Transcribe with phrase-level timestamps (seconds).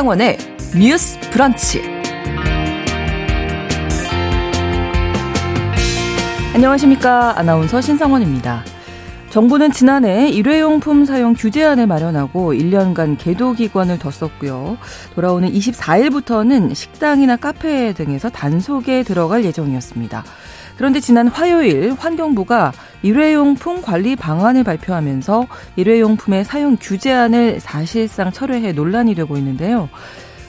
[0.00, 0.38] 신성원의
[0.78, 1.82] 뉴스 브런치.
[6.54, 7.38] 안녕하십니까.
[7.38, 8.64] 아나운서 신성원입니다.
[9.28, 14.78] 정부는 지난해 일회용품 사용 규제안을 마련하고 1년간 계도 기관을 뒀었고요.
[15.14, 20.24] 돌아오는 24일부터는 식당이나 카페 등에서 단속에 들어갈 예정이었습니다.
[20.80, 29.36] 그런데 지난 화요일 환경부가 일회용품 관리 방안을 발표하면서 일회용품의 사용 규제안을 사실상 철회해 논란이 되고
[29.36, 29.90] 있는데요.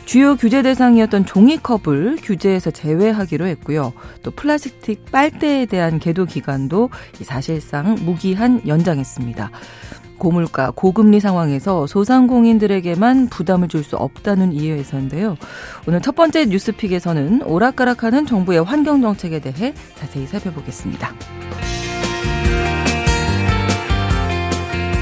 [0.05, 3.91] 주요 규제 대상이었던 종이컵을 규제에서 제외하기로 했고요.
[4.23, 6.91] 또 플라스틱 빨대에 대한 계도 기간도
[7.23, 9.51] 사실상 무기한 연장했습니다.
[10.21, 15.37] 고물가, 고금리 상황에서 소상공인들에게만 부담을 줄 수 없다는 이유에서인데요.
[15.87, 21.11] 오늘 첫 번째 뉴스픽에서는 오락가락하는 정부의 환경 정책에 대해 자세히 살펴보겠습니다.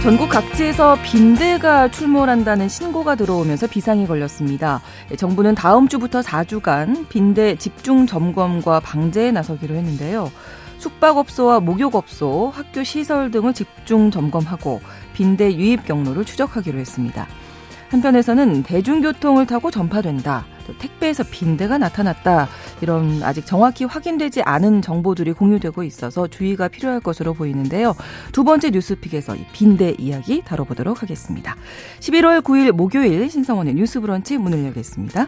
[0.02, 4.80] 전국 각지에서 빈대가 출몰한다는 신고가 들어오면서 비상이 걸렸습니다.
[5.17, 10.31] 정부는 다음 주부터 4주간 빈대 집중 점검과 방제에 나서기로 했는데요.
[10.80, 14.82] 숙박업소와 목욕업소, 학교 시설 등을 집중 점검하고
[15.14, 17.28] 빈대 유입 경로를 추적하기로 했습니다.
[17.90, 20.46] 한편에서는 대중교통을 타고 전파된다.
[20.68, 22.48] 또 택배에서 빈대가 나타났다.
[22.82, 27.96] 이런 아직 정확히 확인되지 않은 정보들이 공유되고 있어서 주의가 필요할 것으로 보이는데요.
[28.32, 31.56] 두 번째 뉴스픽에서 이 빈대 이야기 다뤄보도록 하겠습니다.
[32.00, 35.28] 11월 9일 목요일 신성원의 뉴스 브런치 문을 열겠습니다.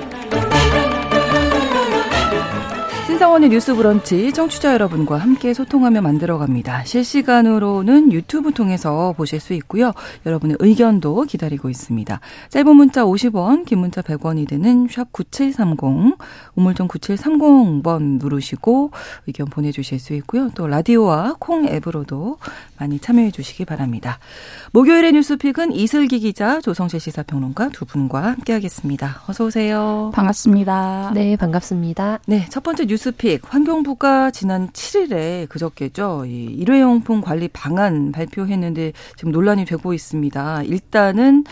[3.31, 6.83] 신성원의 뉴스 브런치 청취자 여러분과 함께 소통하며 만들어갑니다.
[6.83, 9.93] 실시간으로는 유튜브 통해서 보실 수 있고요.
[10.25, 12.19] 여러분의 의견도 기다리고 있습니다.
[12.49, 16.17] 짧은 문자 50원, 긴 문자 100원이 되는 샵 9730,
[16.55, 18.91] 우물정 9730번 누르시고
[19.27, 20.49] 의견 보내주실 수 있고요.
[20.53, 22.37] 또 라디오와 콩 앱으로도
[22.77, 24.19] 많이 참여해 주시기 바랍니다.
[24.73, 29.21] 목요일의 뉴스픽은 이슬기 기자, 조성실 시사평론가 두 분과 함께하겠습니다.
[29.27, 30.11] 어서 오세요.
[30.13, 31.11] 반갑습니다.
[31.13, 32.19] 네, 반갑습니다.
[32.25, 36.25] 네, 첫 번째 뉴스 픽 환경부가 지난 7일에 그저께죠.
[36.25, 40.63] 이 일회용품 관리 방안 발표했는데 지금 논란이 되고 있습니다.
[40.63, 41.43] 일단은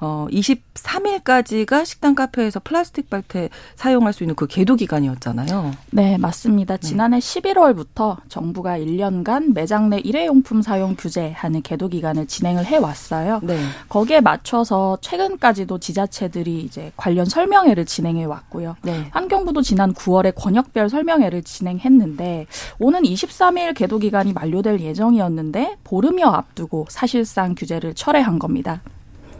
[0.00, 5.72] 어 23일까지가 식당 카페에서 플라스틱 빨대 사용할 수 있는 그 계도 기간이었잖아요.
[5.90, 6.76] 네, 맞습니다.
[6.76, 6.86] 네.
[6.86, 13.40] 지난해 11월부터 정부가 1년간 매장 내 일회용품 사용 규제하는 계도 기간을 진행을 해 왔어요.
[13.42, 13.58] 네.
[13.88, 18.76] 거기에 맞춰서 최근까지도 지자체들이 이제 관련 설명회를 진행해 왔고요.
[18.82, 19.08] 네.
[19.12, 22.46] 환경부도 지난 9월에 권역별 설명회를 진행했는데
[22.78, 28.82] 오는 23일 계도 기간이 만료될 예정이었는데 보름여 앞두고 사실상 규제를 철회한 겁니다.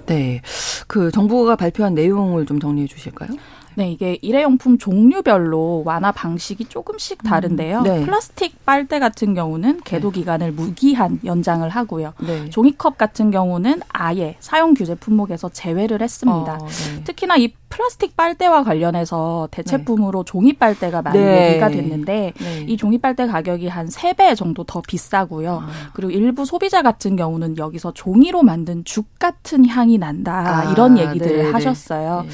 [0.06, 0.41] 네.
[0.87, 3.31] 그 정부가 발표한 내용을 좀 정리해 주실까요?
[3.76, 7.78] 네, 이게 일회용품 종류별로 완화 방식이 조금씩 다른데요.
[7.78, 8.04] 음, 네.
[8.04, 12.14] 플라스틱 빨대 같은 경우는 계도 기간을 무기한 연장을 하고요.
[12.20, 12.48] 네.
[12.50, 16.54] 종이컵 같은 경우는 아예 사용 규제 품목에서 제외를 했습니다.
[16.60, 17.04] 어, 네.
[17.04, 21.50] 특히나 이 플라스틱 빨대와 관련해서 대체품으로 종이 빨대가 많이 네.
[21.50, 22.64] 얘기가 됐는데 네.
[22.68, 25.60] 이 종이 빨대 가격이 한 세 배 정도 더 비싸고요.
[25.64, 25.68] 아.
[25.92, 31.52] 그리고 일부 소비자 같은 경우는 여기서 종이로 만든 죽 같은 향이 난다 아, 이런 얘기들을.
[31.52, 32.24] 하셨어요.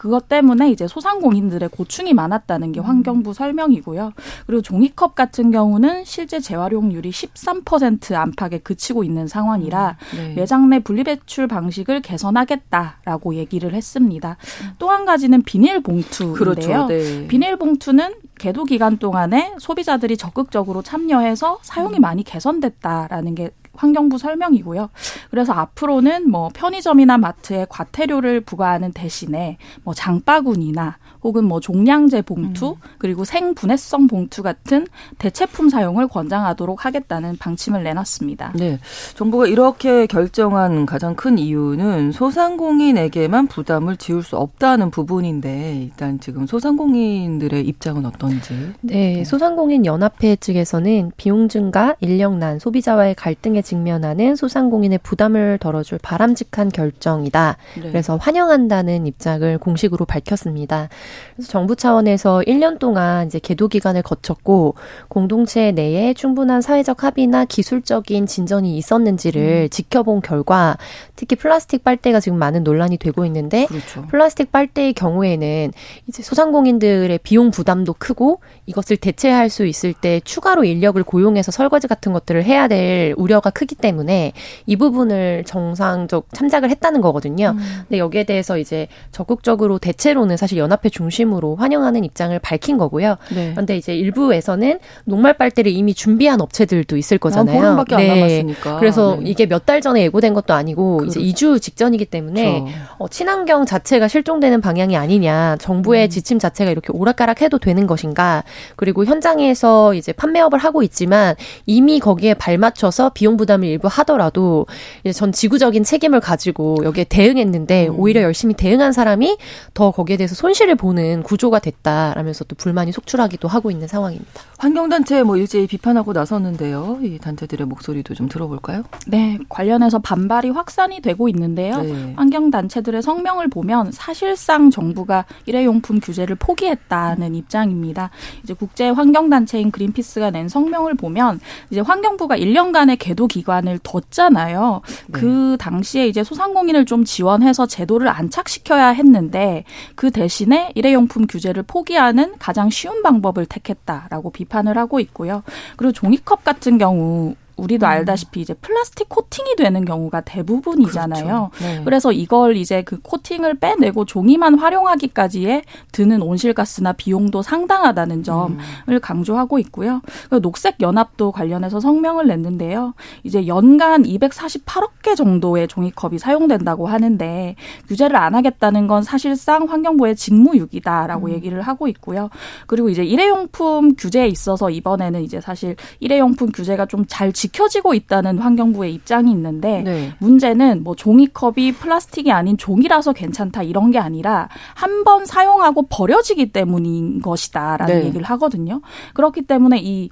[0.00, 0.10] 네.
[0.10, 2.72] 그것 때문에 이제 소상공인들의 고충이 많았다는 음.
[2.72, 4.12] 게 환경부 설명이고요.
[4.46, 10.34] 그리고 종이컵 같은 경우는 실제 재활용률이 13% 안팎에 그치고 있는 상황이라 네.
[10.34, 14.36] 매장 내 분리배출 방식을 개선하겠다라고 얘기를 했습니다.
[14.78, 16.34] 또 한 가지는 비닐봉투인데요.
[16.34, 16.86] 그렇죠.
[16.88, 17.28] 네.
[17.28, 22.00] 비닐봉투는 계도 기간 동안에 소비자들이 적극적으로 참여해서 사용이 음.
[22.00, 23.50] 많이 개선됐다라는 게
[23.80, 24.90] 환경부 설명이고요.
[25.30, 32.74] 그래서 앞으로는 뭐 편의점이나 마트에 과태료를 부과하는 대신에 뭐 장바구니나 혹은 뭐 종량제 봉투 음.
[32.98, 34.86] 그리고 생분해성 봉투 같은
[35.18, 38.52] 대체품 사용을 권장하도록 하겠다는 방침을 내놨습니다.
[38.54, 38.78] 네.
[39.14, 47.66] 정부가 이렇게 결정한 가장 큰 이유는 소상공인에게만 부담을 지울 수 없다는 부분인데 일단 지금 소상공인들의
[47.66, 48.72] 입장은 어떤지.
[48.80, 57.56] 네, 소상공인 연합회 측에서는 비용 증가, 인력난, 소비자와의 갈등에 직면하는 소상공인의 부담을 덜어줄 바람직한 결정이다.
[57.76, 57.82] 네.
[57.82, 60.88] 그래서 환영한다는 입장을 공식으로 밝혔습니다.
[61.36, 64.74] 그래서 정부 차원에서 1년 동안 이제 계도 기간을 거쳤고
[65.08, 70.76] 공동체 내에 충분한 사회적 합의나 기술적인 진전이 있었는지를 지켜본 결과
[71.16, 74.06] 특히 플라스틱 빨대가 지금 많은 논란이 되고 있는데 그렇죠.
[74.08, 75.72] 플라스틱 빨대의 경우에는
[76.08, 82.12] 이제 소상공인들의 비용 부담도 크고 이것을 대체할 수 있을 때 추가로 인력을 고용해서 설거지 같은
[82.12, 84.32] 것들을 해야 될 우려가 크기 때문에
[84.66, 87.54] 이 부분을 정상적 참작을 했다는 거거든요.
[87.56, 87.82] 음.
[87.88, 93.16] 근데 여기에 대해서 이제 적극적으로 대체로는 사실 연합회 중 심으로 환영하는 입장을 밝힌 거고요.
[93.34, 93.52] 네.
[93.52, 97.56] 그런데 이제 일부에서는 녹말 빨대를 이미 준비한 업체들도 있을 거잖아요.
[97.56, 98.10] 아, 보름밖에 네.
[98.10, 98.78] 안 남았으니까.
[98.78, 99.30] 그래서 네.
[99.30, 101.06] 이게 몇 달 전에 예고된 것도 아니고 그...
[101.06, 102.76] 이제 2주 직전이기 때문에 그렇죠.
[102.98, 106.10] 어, 친환경 자체가 실종되는 방향이 아니냐, 정부의 음.
[106.10, 108.42] 지침 자체가 이렇게 오락가락해도 되는 것인가,
[108.74, 111.36] 그리고 현장에서 이제 판매업을 하고 있지만
[111.66, 114.66] 이미 거기에 발맞춰서 비용 부담을 일부 하더라도
[115.04, 118.00] 이제 전 지구적인 책임을 가지고 여기에 대응했는데 음.
[118.00, 119.36] 오히려 열심히 대응한 사람이
[119.72, 120.89] 더 거기에 대해서 손실을 보는
[121.22, 124.30] 구조가 됐다라면서 또 불만이 속출하기도 하고 있는 상황입니다.
[124.58, 126.98] 환경단체 뭐 일제히 비판하고 나섰는데요.
[127.02, 128.82] 이 단체들의 목소리도 좀 들어볼까요?
[129.06, 131.80] 네, 관련해서 반발이 확산이 되고 있는데요.
[131.82, 132.14] 네.
[132.16, 138.10] 환경단체들의 성명을 보면 사실상 정부가 일회용품 규제를 포기했다는 입장입니다.
[138.42, 141.40] 이제 국제 환경단체인 그린피스가 낸 성명을 보면
[141.70, 144.82] 이제 환경부가 1년간의 계도 기관을 뒀잖아요.
[144.86, 145.12] 네.
[145.12, 149.64] 그 당시에 이제 소상공인을 좀 지원해서 제도를 안착시켜야 했는데
[149.94, 155.42] 그 대신에 일회용품 규제를 포기하는 가장 쉬운 방법을 택했다라고 비판을 하고 있고요.
[155.76, 157.88] 그리고 종이컵 같은 경우 우리도 음.
[157.88, 161.50] 알다시피 이제 플라스틱 코팅이 되는 경우가 대부분이잖아요.
[161.52, 161.64] 그렇죠.
[161.64, 161.84] 네.
[161.84, 165.62] 그래서 이걸 이제 그 코팅을 빼내고 종이만 활용하기까지에
[165.92, 168.58] 드는 온실가스나 비용도 상당하다는 점을
[168.88, 169.00] 음.
[169.00, 170.00] 강조하고 있고요.
[170.40, 172.94] 녹색 연합도 관련해서 성명을 냈는데요.
[173.22, 177.56] 이제 연간 248억 개 정도의 종이컵이 사용된다고 하는데
[177.88, 181.32] 규제를 안 하겠다는 건 사실상 환경부의 직무유기다라고 음.
[181.32, 182.30] 얘기를 하고 있고요.
[182.66, 187.49] 그리고 이제 일회용품 규제에 있어서 이번에는 이제 사실 일회용품 규제가 좀잘 지.
[187.50, 190.12] 지켜지고 있다는 환경부의 입장이 있는데 네.
[190.18, 197.22] 문제는 뭐 종이컵이 플라스틱이 아닌 종이라서 괜찮다 이런 게 아니라 한 번 사용하고 버려지기 때문인
[197.22, 198.04] 것이다라는 네.
[198.06, 198.82] 얘기를 하거든요.
[199.14, 200.10] 그렇기 때문에 이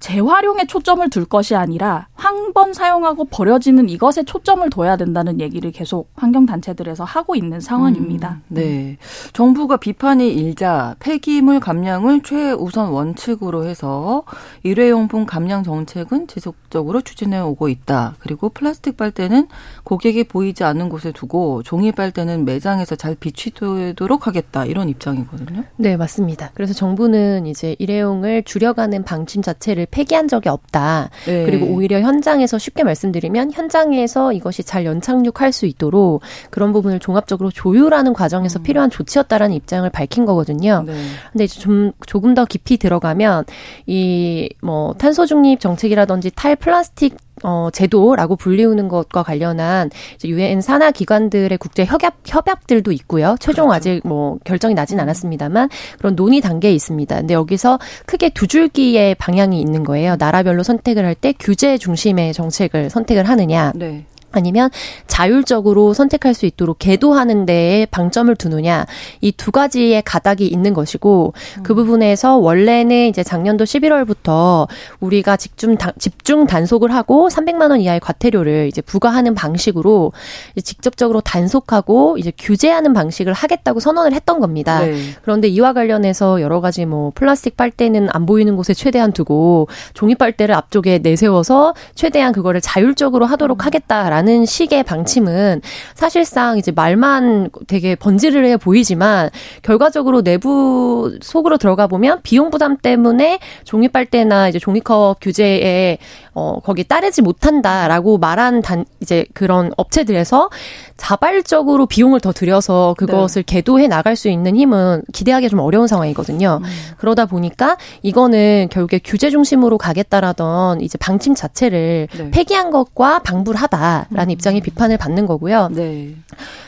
[0.00, 6.10] 재활용에 초점을 둘 것이 아니라 한 번 사용하고 버려지는 이것에 초점을 둬야 된다는 얘기를 계속
[6.16, 8.40] 환경단체들에서 하고 있는 상황입니다.
[8.48, 8.96] 음, 네.
[9.32, 14.24] 정부가 비판이 일자 폐기물 감량을 최우선 원칙으로 해서
[14.64, 18.16] 일회용품 감량 정책은 지속적으로 추진해 오고 있다.
[18.18, 19.46] 그리고 플라스틱 빨대는
[19.84, 24.64] 고객이 보이지 않는 곳에 두고 종이 빨대는 매장에서 잘 비취되도록 하겠다.
[24.64, 25.64] 이런 입장이거든요.
[25.76, 26.50] 네, 맞습니다.
[26.54, 31.10] 그래서 정부는 이제 일회용을 줄여가는 방침 자체를 폐기한 적이 없다.
[31.26, 31.44] 네.
[31.44, 38.12] 그리고 오히려 현장에서 쉽게 말씀드리면 현장에서 이것이 잘 연착륙할 수 있도록 그런 부분을 종합적으로 조율하는
[38.12, 38.62] 과정에서 음.
[38.62, 40.84] 필요한 조치였다라는 입장을 밝힌 거거든요.
[40.86, 40.94] 네.
[41.32, 43.44] 근데 좀 조금 더 깊이 들어가면
[43.86, 49.90] 이 뭐 탄소 중립 정책이라든지 탈 플라스틱 어, 제도라고 불리우는 것과 관련한
[50.24, 53.36] 유엔 산하 기관들의 국제 협약 협약들도 있고요.
[53.40, 53.76] 최종 그렇죠.
[53.76, 55.02] 아직 뭐 결정이 나진 음.
[55.02, 57.16] 않았습니다만 그런 논의 단계에 있습니다.
[57.16, 60.16] 근데 여기서 크게 두 줄기의 방향이 있는 거예요.
[60.18, 63.72] 나라별로 선택을 할 때 규제 중심의 정책을 선택을 하느냐.
[63.74, 64.06] 네.
[64.32, 64.70] 아니면
[65.08, 68.86] 자율적으로 선택할 수 있도록 계도하는 데에 방점을 두느냐
[69.20, 71.62] 이 두 가지의 가닥이 있는 것이고 음.
[71.62, 74.68] 그 부분에서 원래는 이제 작년도 11월부터
[75.00, 80.12] 우리가 집중 집중 단속을 하고 300만 원 이하의 과태료를 이제 부과하는 방식으로
[80.54, 84.80] 이제 직접적으로 단속하고 이제 규제하는 방식을 하겠다고 선언을 했던 겁니다.
[84.80, 84.98] 네.
[85.22, 90.54] 그런데 이와 관련해서 여러 가지 뭐 플라스틱 빨대는 안 보이는 곳에 최대한 두고 종이 빨대를
[90.54, 93.64] 앞쪽에 내세워서 최대한 그거를 자율적으로 하도록 음.
[93.64, 95.62] 하겠다라는 라는 식의 방침은
[95.94, 99.30] 사실상 이제 말만 되게 번지르르해 보이지만
[99.62, 105.96] 결과적으로 내부 속으로 들어가 보면 비용 부담 때문에 종이빨대나 이제 종이컵 규제에
[106.34, 110.50] 어 거기 따르지 못한다라고 말한 단 이제 그런 업체들에서
[110.96, 113.54] 자발적으로 비용을 더 들여서 그것을 네.
[113.54, 116.60] 계도해 나갈 수 있는 힘은 기대하기 좀 어려운 상황이거든요.
[116.62, 116.68] 음.
[116.98, 122.30] 그러다 보니까 이거는 결국에 규제 중심으로 가겠다라던 이제 방침 자체를 네.
[122.30, 124.08] 폐기한 것과 방불하다.
[124.10, 125.68] 라는 입장이 비판을 받는 거고요.
[125.72, 126.14] 네.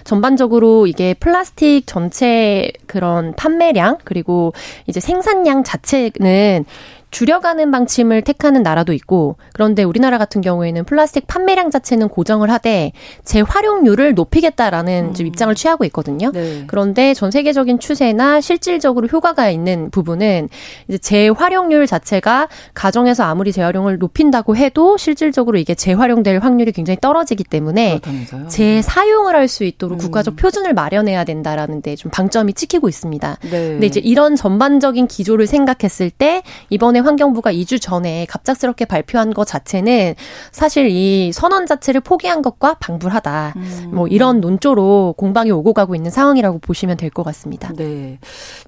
[0.04, 4.52] 전반적으로 이게 플라스틱 전체 그런 판매량 그리고
[4.87, 6.64] 이제 생산량 자체는
[7.12, 12.90] 줄여가는 방침을 택하는 나라도 있고 그런데 우리나라 같은 경우에는 플라스틱 판매량 자체는 고정을 하되
[13.25, 15.26] 재활용률을 높이겠다라는 음.
[15.26, 16.33] 입장을 취하고 있거든요.
[16.33, 16.64] 네.
[16.66, 20.49] 그런데 전 세계적인 추세나 실질적으로 효과가 있는 부분은
[20.88, 28.00] 이제 재활용률 자체가 가정에서 아무리 재활용을 높인다고 해도 실질적으로 이게 재활용될 확률이 굉장히 떨어지기 때문에
[28.00, 28.49] 그렇다면서요?
[28.49, 30.02] 재사용을 할 수 있도록 음.
[30.02, 33.37] 국가적 표준을 마련해야 된다라는 데 좀 방점이 찍히고 있습니다.
[33.42, 33.50] 네.
[33.50, 40.14] 근데 이제 이런 전반적인 기조를 생각했을 때 이번에 환경부가 2주 전에 갑작스럽게 발표한 것 자체는
[40.50, 43.52] 사실 이 선언 자체를 포기한 것과 방불하다.
[43.56, 43.90] 음.
[43.94, 47.71] 뭐 이런 논조로 공방이 오고 가고 있는 상황이라고 보시면 될 것 같습니다.
[47.76, 48.18] 네.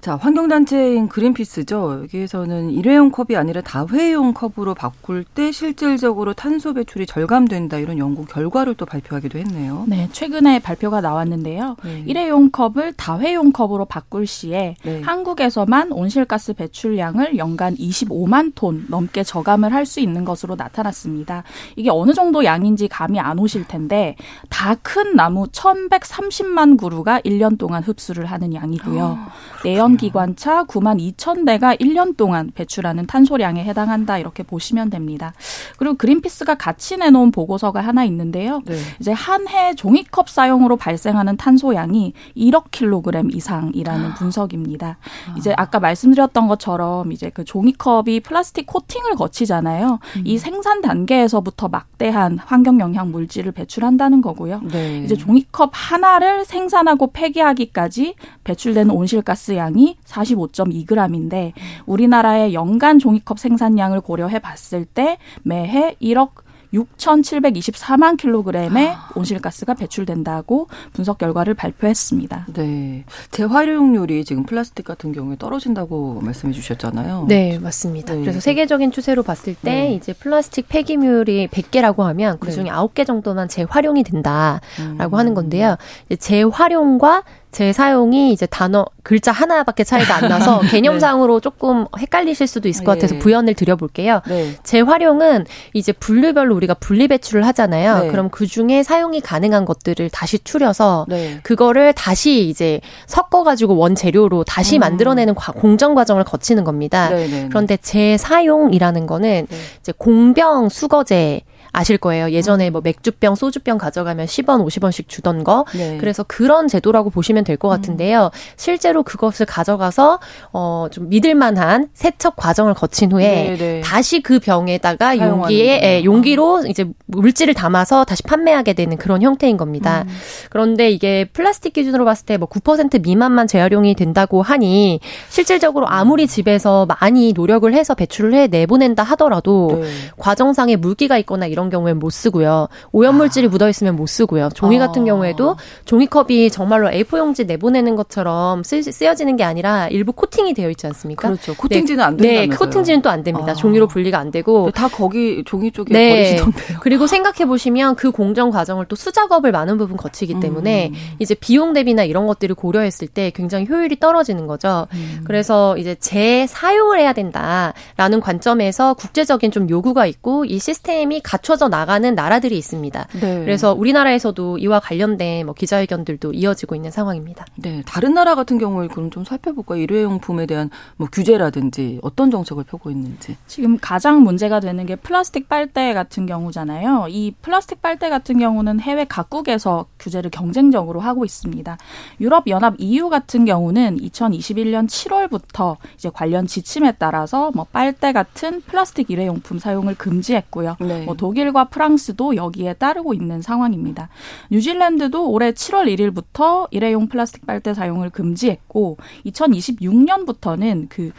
[0.01, 2.01] 자, 환경단체인 그린피스죠.
[2.03, 8.75] 여기에서는 일회용 컵이 아니라 다회용 컵으로 바꿀 때 실질적으로 탄소 배출이 절감된다 이런 연구 결과를
[8.75, 9.85] 또 발표하기도 했네요.
[9.87, 11.75] 네, 최근에 발표가 나왔는데요.
[11.83, 12.03] 네.
[12.05, 15.01] 일회용 컵을 다회용 컵으로 바꿀 시에 네.
[15.01, 21.43] 한국에서만 온실가스 배출량을 연간 25만 톤 넘게 저감을 할 수 있는 것으로 나타났습니다.
[21.75, 24.15] 이게 어느 정도 양인지 감이 안 오실 텐데
[24.49, 29.03] 다 큰 나무 1,130만 그루가 1년 동안 흡수를 하는 양이고요.
[29.19, 29.27] 아,
[29.63, 35.33] 내연 기관차 9만 2천 대가 1년 동안 배출하는 탄소량에 해당한다 이렇게 보시면 됩니다.
[35.77, 38.61] 그리고 그린피스가 같이 내놓은 보고서가 하나 있는데요.
[38.65, 38.75] 네.
[38.99, 44.13] 이제 한 해 종이컵 사용으로 발생하는 탄소량이 1억 킬로그램 이상이라는 아.
[44.15, 44.97] 분석입니다.
[45.29, 45.35] 아.
[45.37, 49.99] 이제 아까 말씀드렸던 것처럼 이제 그 종이컵이 플라스틱 코팅을 거치잖아요.
[50.17, 50.21] 음.
[50.23, 54.61] 이 생산 단계에서부터 막대한 환경 영향 물질을 배출한다는 거고요.
[54.71, 55.03] 네.
[55.03, 61.53] 이제 종이컵 하나를 생산하고 폐기하기까지 배출되는 온실가스 양이 45.2g인데
[61.85, 66.44] 우리나라의 연간 종이컵 생산량을 고려해 봤을 때 매해 1억
[66.75, 69.09] 6,724만 킬로그램의 아.
[69.15, 72.47] 온실가스가 배출된다고 분석 결과를 발표했습니다.
[72.53, 73.05] 네.
[73.31, 77.25] 재활용률이 지금 플라스틱 같은 경우에 떨어진다고 말씀해 주셨잖아요.
[77.27, 78.13] 네, 맞습니다.
[78.13, 78.21] 네.
[78.21, 79.93] 그래서 세계적인 추세로 봤을 때 네.
[79.93, 82.75] 이제 플라스틱 폐기물이 100개라고 하면 그중에 네.
[82.75, 85.13] 9개 정도만 재활용이 된다라고 음.
[85.13, 85.77] 하는 건데요.
[86.19, 87.23] 재활용과
[87.55, 91.41] 재사용이 이제 단어 글자 하나밖에 차이가 안 나서 개념상으로 네.
[91.41, 93.19] 조금 헷갈리실 수도 있을 것 같아서 예.
[93.19, 94.21] 부연을 드려볼게요.
[94.27, 94.57] 네.
[94.63, 97.99] 재활용은 이제 분류별로 우리가 분리 배출을 하잖아요.
[97.99, 98.07] 네.
[98.09, 101.39] 그럼 그 중에 사용이 가능한 것들을 다시 추려서 네.
[101.43, 104.81] 그거를 다시 이제 섞어가지고 원 재료로 다시 음.
[104.81, 107.07] 만들어내는 과, 공정 과정을 거치는 겁니다.
[107.07, 109.47] 네, 네, 그런데 재사용이라는 거는
[109.79, 111.43] 이제 공병 수거제
[111.75, 112.31] 아실 거예요.
[112.31, 115.65] 예전에 뭐 맥주병, 소주병 가져가면 10원, 50원씩 주던 거.
[115.75, 115.97] 네.
[115.99, 117.75] 그래서 그런 제도라고 보시면 될것 음.
[117.75, 118.31] 같은데요.
[118.57, 120.19] 실제로 그것을 가져가서
[120.51, 123.81] 어 좀 믿을 만한 세척 과정을 거친 후에 네, 네.
[123.81, 130.05] 다시 그 병에다가 용기에 예, 용기로 이제 물질을 담아서 다시 판매하게 되는 그런 형태인 겁니다.
[130.07, 130.13] 음.
[130.51, 136.85] 그런데 이게 플라스틱 기준으로 봤을 때 뭐 9% 미만만 재활용이 된다고 하니 실질적으로 아무리 집에서
[136.85, 139.87] 많이 노력을 해서 배출을 해 내보낸다 하더라도 네.
[140.17, 142.67] 과정상에 물기가 있거나 이런 이런 경우엔 못 쓰고요.
[142.91, 143.49] 오염물질이 아.
[143.49, 144.49] 묻어 있으면 못 쓰고요.
[144.53, 145.05] 종이 같은 아.
[145.05, 145.55] 경우에도
[145.85, 151.27] 종이컵이 정말로 A4 용지 내보내는 것처럼 쓰, 여지는게 아니라 일부 코팅이 되어 있지 않습니까?
[151.27, 151.55] 그렇죠.
[151.55, 152.03] 코팅지는 네.
[152.03, 152.49] 안 된다면서요.
[152.49, 153.51] 네, 코팅지는 또 안 됩니다.
[153.51, 153.55] 아.
[153.55, 156.09] 종이로 분리가 안 되고 다 거기 종이 쪽에 네.
[156.09, 156.79] 버리시던데요.
[156.81, 161.15] 그리고 생각해 보시면 그 공정 과정을 또 수작업을 많은 부분 거치기 때문에 음.
[161.19, 164.87] 이제 비용 대비나 이런 것들을 고려했을 때 굉장히 효율이 떨어지는 거죠.
[164.93, 165.21] 음.
[165.25, 172.13] 그래서 이제 재사용을 해야 된다라는 관점에서 국제적인 좀 요구가 있고 이 시스템이 갖춰 펼쳐져 나가는
[172.13, 173.07] 나라들이 있습니다.
[173.19, 173.39] 네.
[173.39, 177.45] 그래서 우리나라에서도 이와 관련된 뭐 기자회견들도 이어지고 있는 상황입니다.
[177.55, 179.81] 네, 다른 나라 같은 경우에 그럼 좀 살펴볼까요?
[179.81, 183.37] 일회용품에 대한 뭐 규제라든지 어떤 정책을 펴고 있는지.
[183.47, 187.07] 지금 가장 문제가 되는 게 플라스틱 빨대 같은 경우잖아요.
[187.09, 191.77] 이 플라스틱 빨대 같은 경우는 해외 각국에서 규제를 경쟁적으로 하고 있습니다.
[192.21, 199.09] 유럽 연합 EU 같은 경우는 2021년 7월부터 이제 관련 지침에 따라서 뭐 빨대 같은 플라스틱
[199.09, 200.75] 일회용품 사용을 금지했고요.
[200.81, 201.05] 네.
[201.05, 204.09] 뭐 독일 독일과 프랑스도 여기에 따르고 있는 상황입니다.
[204.49, 211.11] 뉴질랜드도 올해 7월 1일부터 일회용 플라스틱 빨대 사용을 금지했고 2026년부터는 그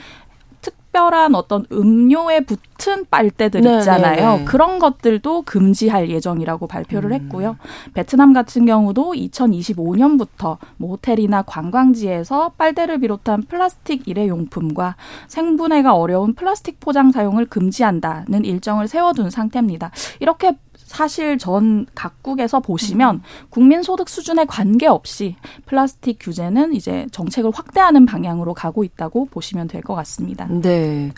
[0.96, 4.32] 특별한 어떤 음료에 붙은 빨대들 네, 있잖아요.
[4.32, 4.44] 네네.
[4.46, 7.14] 그런 것들도 금지할 예정이라고 발표를 음.
[7.14, 7.56] 했고요.
[7.92, 14.96] 베트남 같은 경우도 2025년부터 뭐 호텔이나 관광지에서 빨대를 비롯한 플라스틱 일회용품과
[15.28, 19.90] 생분해가 어려운 플라스틱 포장 사용을 금지한다는 일정을 세워둔 상태입니다.
[20.20, 20.56] 이렇게
[20.86, 23.22] 사실 전 각국에서 보시면 음.
[23.50, 25.34] 국민 소득 수준에 관계없이
[25.66, 30.46] 플라스틱 규제는 이제 정책을 확대하는 방향으로 가고 있다고 보시면 될 것 같습니다.
[30.48, 31.12] 네.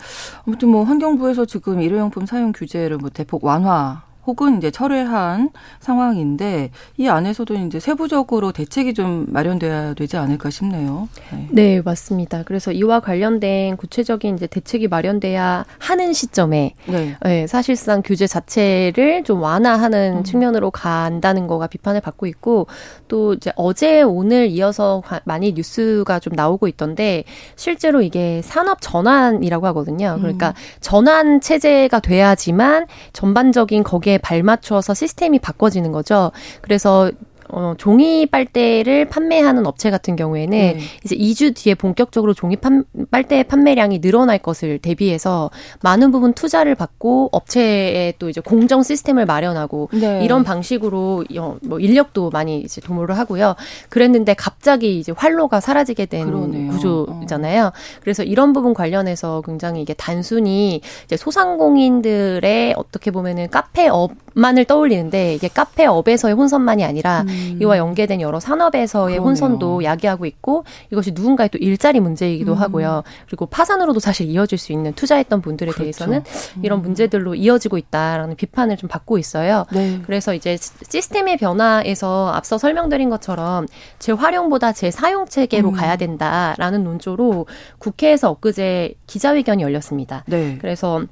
[0.47, 5.49] 아무튼 뭐 환경부에서 지금 일회용품 사용 규제를 뭐 대폭 완화 혹은 이제 철회한
[5.81, 11.09] 상황인데 이 안에서도 이제 세부적으로 대책이 좀 마련돼야 되지 않을까 싶네요.
[11.33, 11.49] 네.
[11.51, 12.43] 네, 맞습니다.
[12.45, 17.17] 그래서 이와 관련된 구체적인 이제 대책이 마련돼야 하는 시점에 네.
[17.23, 20.25] 네 사실상 규제 자체를 좀 완화하는 음.
[20.25, 22.67] 측면으로 간다는 거가 비판을 받고 있고
[23.09, 27.25] 또 이제 어제 오늘 이어서 많이 뉴스가 좀 나오고 있던데
[27.57, 30.19] 실제로 이게 산업 전환이라고 하거든요.
[30.21, 30.53] 그러니까 음.
[30.81, 36.33] 전환 체제가 돼야지만 전반적인 거기에 발맞춰서 시스템이 바꿔지는 거죠.
[36.61, 37.11] 그래서
[37.51, 40.79] 어, 종이 빨대를 판매하는 업체 같은 경우에는 네.
[41.05, 45.51] 이제 2주 뒤에 본격적으로 종이 판, 빨대 판매량이 늘어날 것을 대비해서
[45.83, 50.25] 많은 부분 투자를 받고 업체에 또 이제 공정 시스템을 마련하고 네.
[50.25, 51.25] 이런 방식으로
[51.63, 53.55] 뭐 인력도 많이 이제 도모를 하고요.
[53.89, 56.71] 그랬는데 갑자기 이제 활로가 사라지게 된 그러네요.
[56.73, 57.65] 구조잖아요.
[57.67, 57.73] 어.
[58.01, 65.35] 그래서 이런 부분 관련해서 굉장히 이게 단순히 이제 소상공인들의 어떻게 보면은 카페 업 만을 떠올리는데
[65.35, 67.59] 이게 카페 업에서의 혼선만이 아니라 음.
[67.61, 69.29] 이와 연계된 여러 산업에서의 그러네요.
[69.29, 72.59] 혼선도 야기하고 있고 이것이 누군가의 또 일자리 문제이기도 음.
[72.59, 73.03] 하고요.
[73.27, 75.83] 그리고 파산으로도 사실 이어질 수 있는 투자했던 분들에 그렇죠.
[75.83, 76.65] 대해서는 음.
[76.65, 79.67] 이런 문제들로 이어지고 있다라는 비판을 좀 받고 있어요.
[79.73, 80.01] 네.
[80.05, 83.67] 그래서 이제 시스템의 변화에서 앞서 설명드린 것처럼
[83.99, 85.75] 재활용보다 재사용 체계로 음.
[85.75, 87.47] 가야 된다라는 논조로
[87.79, 90.25] 국회에서 엊그제 기자회견이 열렸습니다.
[90.27, 90.59] 네.
[90.61, 91.03] 그래서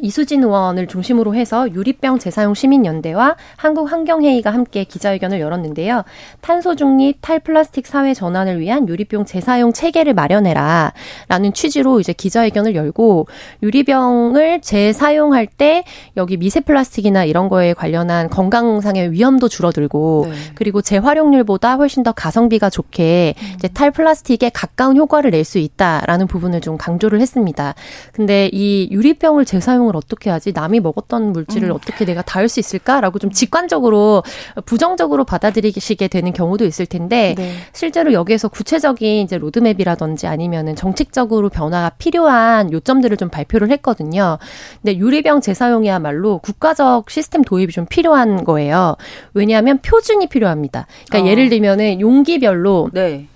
[0.00, 6.04] 이수진 의원을 중심으로 해서 유리병 재사용 시민연대와 한국환경회의가 함께 기자회견을 열었는데요.
[6.40, 10.94] 탄소 중립 탈플라스틱 사회 전환을 위한 유리병 재사용 체계를 마련해라
[11.28, 13.26] 라는 취지로 이제 기자회견을 열고
[13.62, 15.84] 유리병을 재사용할 때
[16.16, 20.34] 여기 미세 플라스틱이나 이런 거에 관련한 건강상의 위험도 줄어들고 네.
[20.54, 23.52] 그리고 재활용률보다 훨씬 더 가성비가 좋게 음.
[23.56, 27.74] 이제 탈플라스틱에 가까운 효과를 낼 수 있다라는 부분을 좀 강조를 했습니다.
[28.12, 30.52] 근데 이 유리병을 재사용 사용을 어떻게 하지?
[30.52, 31.74] 남이 먹었던 물질을 음.
[31.74, 34.22] 어떻게 내가 닿을 수 있을까라고 좀 직관적으로
[34.64, 37.52] 부정적으로 받아들이시게 되는 경우도 있을 텐데 네.
[37.72, 44.38] 실제로 여기에서 구체적인 이제 로드맵이라든지 아니면은 정책적으로 변화가 필요한 요점들을 좀 발표를 했거든요.
[44.82, 48.96] 근데 유리병 재사용이야말로 국가적 시스템 도입이 좀 필요한 거예요.
[49.34, 50.86] 왜냐하면 표준이 필요합니다.
[51.08, 51.30] 그러니까 어.
[51.30, 53.26] 예를 들면은 용기별로 네.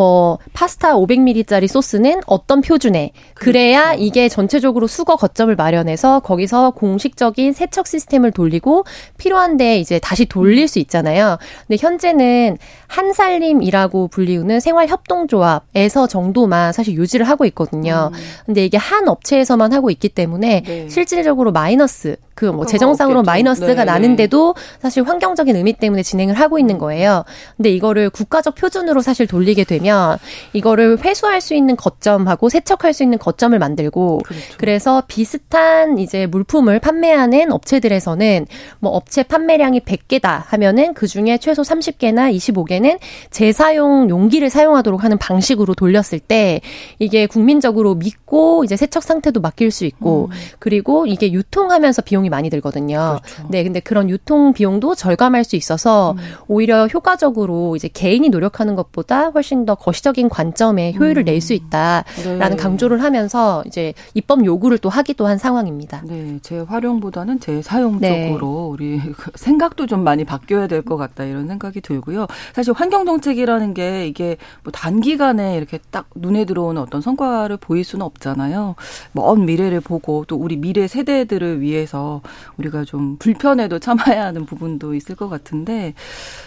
[0.00, 4.02] 뭐 파스타 500ml짜리 소스는 어떤 표준에 그래야 그렇죠.
[4.02, 8.86] 이게 전체적으로 수거 거점을 마련해서 거기서 공식적인 세척 시스템을 돌리고
[9.18, 11.36] 필요한데 이제 다시 돌릴 수 있잖아요.
[11.66, 18.10] 근데 현재는 한살림이라고 불리우는 생활협동조합에서 정도만 사실 유지를 하고 있거든요.
[18.14, 18.18] 음.
[18.46, 20.88] 근데 이게 한 업체에서만 하고 있기 때문에 네.
[20.88, 23.84] 실질적으로 마이너스 그 뭐 재정상으로 마이너스가 네.
[23.84, 27.24] 나는데도 사실 환경적인 의미 때문에 진행을 하고 있는 거예요.
[27.56, 30.16] 근데 이거를 국가적 표준으로 사실 돌리게 되면
[30.54, 34.44] 이거를 회수할 수 있는 거점하고 세척할 수 있는 거점을 만들고 그렇죠.
[34.56, 38.46] 그래서 비슷한 이제 물품을 판매하는 업체들에서는
[38.78, 42.98] 뭐 업체 판매량이 100개다 하면은 그 중에 최소 30개나 25개는
[43.30, 46.60] 재사용 용기를 사용하도록 하는 방식으로 돌렸을 때
[46.98, 50.36] 이게 국민적으로 믿고 이제 세척 상태도 맡길 수 있고 음.
[50.58, 53.18] 그리고 이게 유통하면서 비용이 많이 들거든요.
[53.20, 53.48] 그렇죠.
[53.50, 56.18] 네, 근데 그런 유통 비용도 절감할 수 있어서 음.
[56.48, 61.24] 오히려 효과적으로 이제 개인이 노력하는 것보다 훨씬 더 거시적인 관점에 효율을 음.
[61.26, 62.56] 낼수 있다라는 네.
[62.56, 66.02] 강조를 하면서 이제 입법 요구를 또 하기도 한 상황입니다.
[66.06, 68.28] 네, 재활용보다는 재사용 네.
[68.28, 69.00] 쪽으로 우리
[69.34, 72.26] 생각도 좀 많이 바뀌어야 될 것 같다 이런 생각이 들고요.
[72.54, 78.04] 사실 환경 정책이라는 게 이게 뭐 단기간에 이렇게 딱 눈에 들어오는 어떤 성과를 보일 수는
[78.06, 78.76] 없잖아요.
[79.12, 82.09] 먼 미래를 보고 또 우리 미래 세대들을 위해서
[82.56, 85.94] 우리가 좀 불편해도 참아야 하는 부분도 있을 것 같은데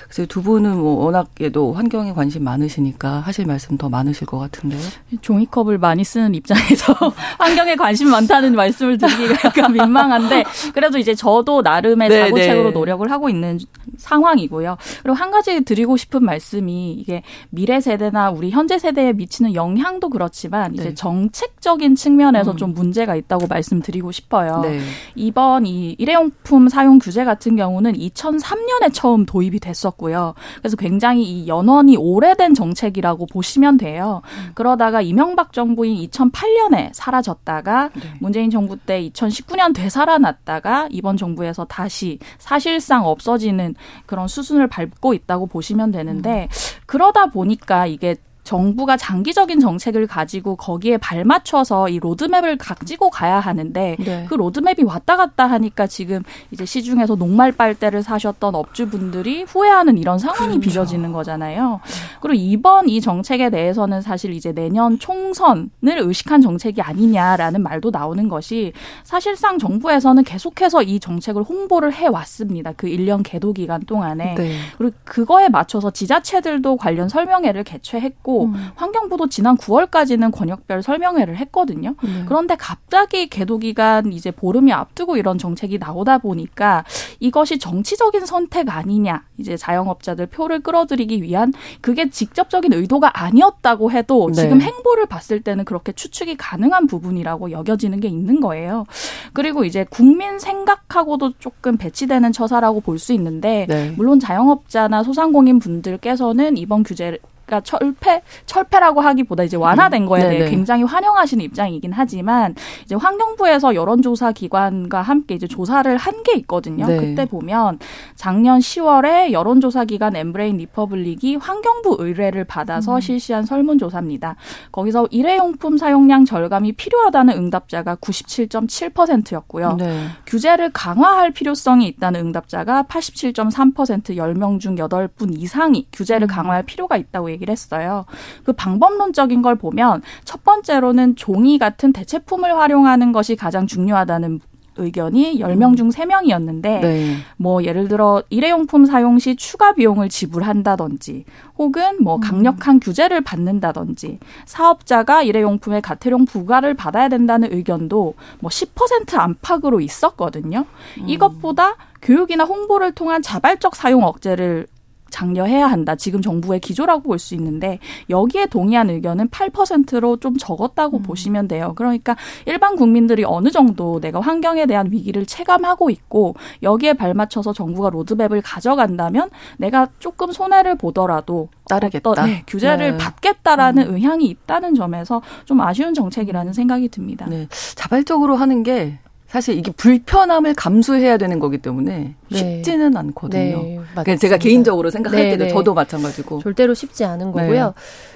[0.06, 4.82] 그래서 두 분은 뭐 워낙에도 환경에 관심 많으시니까 하실 말씀 더 많으실 것 같은데요.
[5.22, 6.94] 종이컵을 많이 쓰는 입장에서
[7.40, 12.72] 환경에 관심 많다는 말씀을 드리기가 약간 민망한데 그래도 이제 저도 나름의 네, 자구책으로 네.
[12.72, 13.60] 노력을 하고 있는
[13.98, 14.78] 상황이고요.
[15.02, 20.74] 그리고 한 가지 드리고 싶은 말씀이 이게 미래 세대나 우리 현재 세대에 미치는 영향도 그렇지만
[20.74, 20.94] 이제 네.
[20.94, 22.58] 정책적인 측면에서 음.
[22.58, 24.62] 좀 문제가 있다고 말씀드리고 싶어요.
[24.62, 24.80] 네.
[25.16, 30.34] 이번 이번 이 일회용품 사용 규제 같은 경우는 2003년에 처음 도입이 됐었고요.
[30.58, 34.24] 그래서 굉장히 이 연원이 오래된 정책이라고 보시면 돼요.
[34.26, 34.52] 음.
[34.56, 38.02] 그러다가 이명박 정부인 2008년에 사라졌다가 네.
[38.20, 43.76] 문재인 정부 때 2019년 되살아났다가 이번 정부에서 다시 사실상 없어지는
[44.08, 46.84] 그런 수순을 밟고 있다고 보시면 되는데 음.
[46.88, 54.26] 그러다 보니까 이게 정부가 장기적인 정책을 가지고 거기에 발맞춰서 이 로드맵을 가지고 가야 하는데 네.
[54.28, 60.56] 그 로드맵이 왔다 갔다 하니까 지금 이제 시중에서 녹말 빨대를 사셨던 업주분들이 후회하는 이런 상황이
[60.56, 60.60] 그렇죠.
[60.60, 61.80] 빚어지는 거잖아요.
[62.20, 68.74] 그리고 이번 이 정책에 대해서는 사실 이제 내년 총선을 의식한 정책이 아니냐라는 말도 나오는 것이
[69.04, 72.74] 사실상 정부에서는 계속해서 이 정책을 홍보를 해 왔습니다.
[72.76, 74.36] 그 1년 계도 기간 동안에.
[74.36, 74.58] 네.
[74.78, 78.54] 그리고 그거에 맞춰서 지자체들도 관련 설명회를 개최했고 했고 음.
[78.76, 81.96] 환경부도 지난 9월까지는 권역별 설명회를 했거든요.
[82.04, 82.24] 네.
[82.26, 86.84] 그런데 갑자기 개도 기간 이제 보름이 앞두고 이런 정책이 나오다 보니까
[87.20, 89.24] 이것이 정치적인 선택 아니냐.
[89.38, 94.42] 이제 자영업자들 표를 끌어들이기 위한 그게 직접적인 의도가 아니었다고 해도 네.
[94.42, 98.86] 지금 행보를 봤을 때는 그렇게 추측이 가능한 부분이라고 여겨지는 게 있는 거예요.
[99.34, 103.92] 그리고 이제 국민 생각하고도 조금 배치되는 처사라고 볼 수 있는데 네.
[103.98, 110.84] 물론 자영업자나 소상공인 분들께서는 이번 규제 그러니까 철폐 철폐라고 하기보다 이제 완화된 거에 대해 굉장히
[110.84, 116.86] 환영하시는 입장이긴 하지만 이제 환경부에서 여론조사 기관과 함께 이제 조사를 한 게 있거든요.
[116.86, 116.96] 네.
[116.98, 117.80] 그때 보면
[118.16, 123.02] 작년 10월에 여론조사 기관 엠브레인 퍼블릭이 환경부 의뢰를 받아서 음.
[123.02, 124.38] 실시한 설문조사입니다.
[124.72, 129.76] 거기서 일회용품 사용량 절감이 필요하다는 응답자가 97.7%였고요.
[129.78, 130.08] 네.
[130.26, 136.30] 규제를 강화할 필요성이 있다는 응답자가 87.3% 10명 중 8분 이상이 규제를 음.
[136.30, 138.06] 강화할 필요가 있다고 얘기를 했어요.
[138.44, 144.40] 그 방법론적인 걸 보면 첫 번째로는 종이 같은 대체품을 활용하는 것이 가장 중요하다는
[144.78, 147.16] 의견이 10명 중 3명이었는데 네.
[147.38, 151.26] 뭐 예를 들어 일회용품 사용 시 추가 비용을 지불한다든지
[151.58, 152.22] 혹은 뭐 음.
[152.22, 152.80] 강력한 음.
[152.80, 160.66] 규제를 받는다든지 사업자가 일회용품의 가태료 부과를 받아야 된다는 의견도 뭐 10% 안팎으로 있었거든요.
[161.00, 161.10] 음.
[161.10, 164.68] 이것보다 교육이나 홍보를 통한 자발적 사용 억제를
[165.14, 165.96] 장려해야 한다.
[165.96, 171.04] 지금 정부의 기조라고 볼 수 있는데 여기에 동의한 의견은 8%로 좀 적었다고 음.
[171.04, 171.74] 보시면 돼요.
[171.76, 178.42] 그러니까 일반 국민들이 어느 정도 내가 환경에 대한 위기를 체감하고 있고 여기에 발맞춰서 정부가 로드맵을
[178.42, 182.10] 가져간다면 내가 조금 손해를 보더라도 따르겠다.
[182.10, 182.98] 어떤, 네, 규제를 네.
[182.98, 183.96] 받겠다라는 음.
[183.96, 187.26] 의향이 있다는 점에서 좀 아쉬운 정책이라는 생각이 듭니다.
[187.30, 187.48] 네.
[187.76, 189.00] 자발적으로 하는 게
[189.34, 192.38] 사실 이게 불편함을 감수해야 되는 거기 때문에 네.
[192.38, 193.00] 쉽지는 네.
[193.00, 193.64] 않거든요.
[193.64, 195.50] 네, 그러니까 제가 개인적으로 생각할 네, 때도 네.
[195.50, 197.66] 저도 마찬가지고 절대로 쉽지 않은 거고요.
[197.66, 197.74] 네.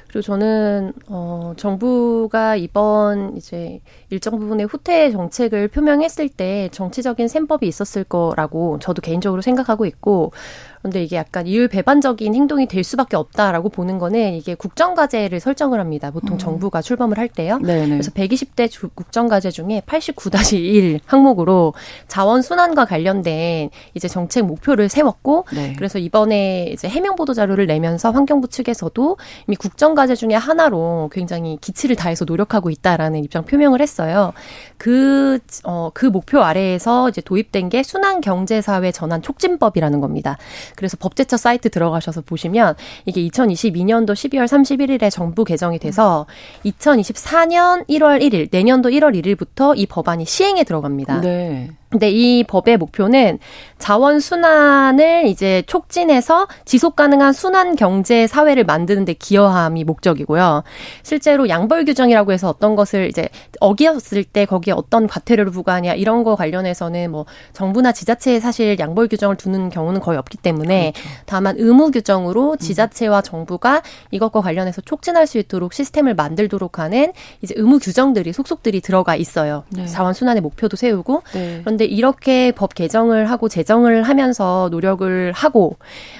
[0.08, 8.04] 그리고 저는 어 정부가 이번 이제 일정 부분의 후퇴 정책을 표명했을 때 정치적인 셈법이 있었을
[8.04, 10.34] 거라고 저도 개인적으로 생각하고 있고
[10.82, 16.12] 그런데 이게 약간 이율 배반적인 행동이 될 수밖에 없다라고 보는 거는 이게 국정과제를 설정을 합니다.
[16.12, 16.38] 보통 음.
[16.38, 17.58] 정부가 출범을 할 때요.
[17.60, 17.90] 네네.
[17.90, 21.74] 그래서 120대 국정과제 중에 89-1 항목으로
[22.08, 25.74] 자원 순환과 관련된 이제 정책 목표를 세웠고 네.
[25.78, 31.96] 그래서 이번에 이제 해명 보도 자료를 내면서 환경부 측에서도 이미 국정과제 중에 하나로 굉장히 기치를
[31.96, 34.34] 다해서 노력하고 있다라는 입장 표명을 했어요.
[34.78, 40.38] 그, 어, 그 목표 아래에서 이제 도입된 게 순환 경제사회 전환 촉진법이라는 겁니다.
[40.76, 42.76] 그래서 법제처 사이트 들어가셔서 보시면
[43.06, 46.26] 이게 2022년도 12월 31일에 정부 개정이 돼서
[46.66, 51.22] 2024년 1월 1일 내년도 1월 1일부터 이 법안이 시행에 들어갑니다.
[51.22, 51.70] 네.
[51.90, 53.40] 근데 이 법의 목표는
[53.78, 60.64] 자원 순환을 이제 촉진해서 지속 가능한 순환 경제 사회를 만드는 데 기여함이 목적이고요.
[61.04, 63.30] 실제로 양벌 규정이라고 해서 어떤 것을 이제
[63.62, 69.38] 어기었을 때 거기에 어떤 과태료를 부과하냐 이런 거 관련해서는 뭐 정부나 지자체에 사실 양벌 규정을
[69.38, 71.10] 두는 경우는 거의 없기 때문에 그렇죠.
[71.26, 72.58] 다만 의무 규정으로 음.
[72.58, 79.16] 지자체와 정부가 이것과 관련해서 촉진할 수 있도록 시스템을 만들도록 하는 이제 의무 규정들이 속속들이 들어가
[79.16, 79.64] 있어요.
[79.70, 79.86] 네.
[79.86, 81.62] 자원 순환의 목표도 세우고 네.
[81.64, 85.78] 그런데 이렇게 법 개정을 하고 제정을 하면서 노력을 하고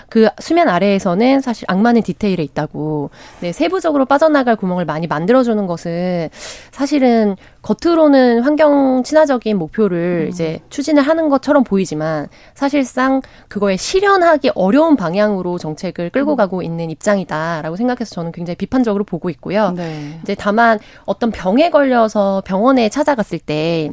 [0.10, 3.10] 그 수면 아래에서는 사실 악마는 디테일에 있다고
[3.42, 6.30] 네, 세부적으로 빠져나갈 구멍을 많이 만들어주는 것은
[6.72, 10.30] 사실은 겉으로는 환경 친화적인 목표를 음.
[10.30, 16.36] 이제 추진을 하는 것처럼 보이지만 사실상 그거에 실현하기 어려운 방향으로 정책을 끌고 음.
[16.38, 19.72] 가고 있는 입장이다라고 생각해서 저는 굉장히 비판적으로 보고 있고요.
[19.72, 20.20] 네.
[20.24, 23.92] 이제 다만 어떤 병에 걸려서 병원에 찾아갔을 때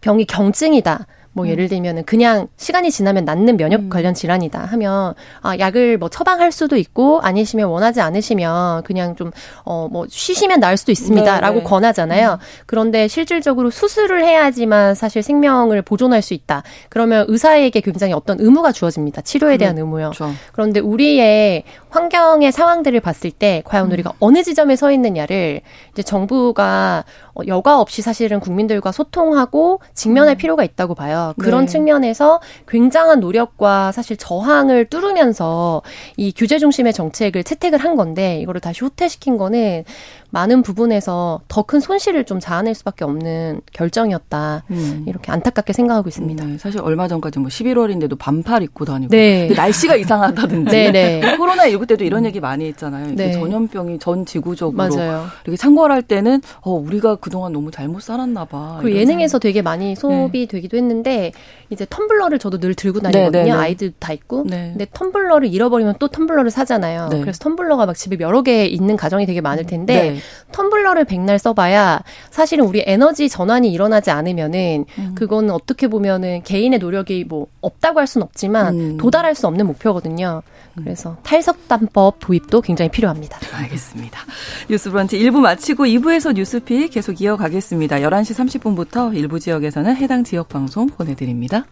[0.00, 1.06] 병이 경증이다.
[1.32, 1.50] 뭐 음.
[1.50, 3.88] 예를 들면은 그냥 시간이 지나면 낫는 면역 음.
[3.88, 9.30] 관련 질환이다 하면 아 약을 뭐 처방할 수도 있고 아니시면 원하지 않으시면 그냥 좀
[9.64, 11.68] 어 뭐 쉬시면 나을 수도 있습니다라고 네, 네.
[11.68, 12.32] 권하잖아요.
[12.32, 12.38] 음.
[12.66, 16.64] 그런데 실질적으로 수술을 해야지만 사실 생명을 보존할 수 있다.
[16.88, 19.22] 그러면 의사에게 굉장히 어떤 의무가 주어집니다.
[19.22, 19.82] 치료에 대한 음.
[19.84, 20.10] 의무요.
[20.10, 20.34] 그렇죠.
[20.52, 23.92] 그런데 우리의 환경의 상황들을 봤을 때 과연 음.
[23.92, 25.60] 우리가 어느 지점에 서 있느냐를
[25.92, 30.38] 이제 정부가 어, 여과 없이 사실은 국민들과 소통하고 직면할 음.
[30.38, 31.34] 필요가 있다고 봐요.
[31.38, 31.72] 그런 네.
[31.72, 35.82] 측면에서 굉장한 노력과 사실 저항을 뚫으면서
[36.16, 39.84] 이 규제 중심의 정책을 채택을 한 건데 이거를 다시 후퇴시킨 거는
[40.30, 44.64] 많은 부분에서 더 큰 손실을 좀 자아낼 수밖에 없는 결정이었다.
[44.70, 45.04] 음.
[45.06, 46.44] 이렇게 안타깝게 생각하고 있습니다.
[46.44, 49.48] 음, 사실 얼마 전까지 뭐 11월인데도 반팔 입고 다니고 네.
[49.54, 51.20] 날씨가 이상하다든지 네, 네.
[51.38, 53.14] 코로나 이후 때도 이런 얘기 많이 했잖아요.
[53.14, 53.32] 네.
[53.32, 55.26] 전염병이 전 지구적으로 맞아요.
[55.44, 58.78] 이렇게 창궐할 때는 어 우리가 그동안 너무 잘못 살았나 봐.
[58.80, 59.42] 그 예능에서 생각.
[59.42, 60.46] 되게 많이 소비 네.
[60.46, 61.30] 되기도 했는데
[61.70, 63.54] 이제 텀블러를 저도 늘 들고 네, 다니거든요.
[63.54, 64.42] 아이들 다 있고.
[64.44, 67.10] 근데 텀블러를 잃어버리면 또 텀블러를 사잖아요.
[67.10, 70.16] 그래서 텀블러가 막 집에 여러 개 있는 가정이 되게 많을 텐데
[70.52, 75.14] 텀블러를 백날 써봐야 사실은 우리 에너지 전환이 일어나지 않으면은 음.
[75.14, 78.96] 그거는 어떻게 보면은 개인의 노력이 뭐 없다고 할 수는 없지만 음.
[78.96, 80.42] 도달할 수 없는 목표거든요.
[80.76, 83.38] 그래서 탈석단법 도입도 굉장히 필요합니다.
[83.52, 84.20] 알겠습니다.
[84.68, 87.98] 뉴스 브런치 1부 마치고 2부에서 뉴스픽 계속 이어가겠습니다.
[87.98, 91.64] 11시 30분부터 일부 지역에서는 해당 지역 방송 보내드립니다.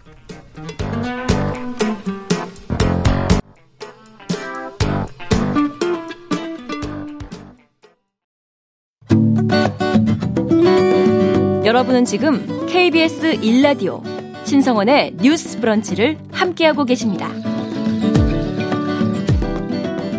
[11.68, 14.00] 여러분은 지금 KBS 1라디오
[14.46, 17.28] 신성원의 뉴스 브런치를 함께하고 계십니다.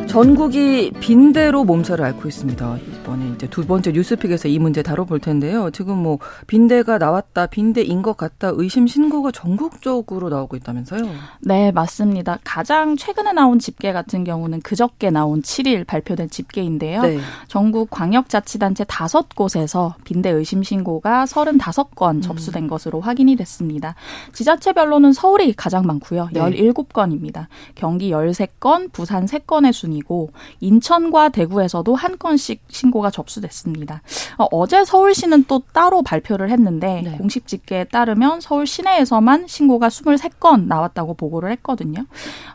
[0.08, 2.78] 전국이 빈대로 몸살을 앓고 있습니다.
[3.10, 5.70] 이번에 이제 두 번째 뉴스픽에서 이 문제 다뤄볼 텐데요.
[5.72, 11.02] 지금 뭐 빈대가 나왔다, 빈대인 것 같다 의심 신고가 전국적으로 나오고 있다면서요?
[11.42, 12.40] 네, 맞습니다.
[12.44, 17.02] 가장 최근에 나온 집계 같은 경우는 그저께 나온 7일 발표된 집계인데요.
[17.02, 17.20] 네.
[17.48, 22.22] 전국 광역자치단체 다섯 곳에서 빈대 의심 신고가 35건 음.
[22.22, 22.68] 접수된 음.
[22.68, 23.96] 것으로 확인이 됐습니다.
[24.34, 26.30] 지자체별로는 서울이 가장 많고요.
[26.32, 26.40] 네.
[26.40, 27.48] 17건입니다.
[27.76, 32.62] 경기 13건, 부산 3건의 순위 중이고 인천과 대구에서도 한 건씩
[33.00, 34.02] 신고가 접수됐습니다.
[34.38, 37.18] 어, 제 서울시는 또 따로 발표를 했는데 네.
[37.18, 42.06] 공식 집계에 따르면 서울 시내에서만 신고가 23건 나왔다고 보고를 했거든요.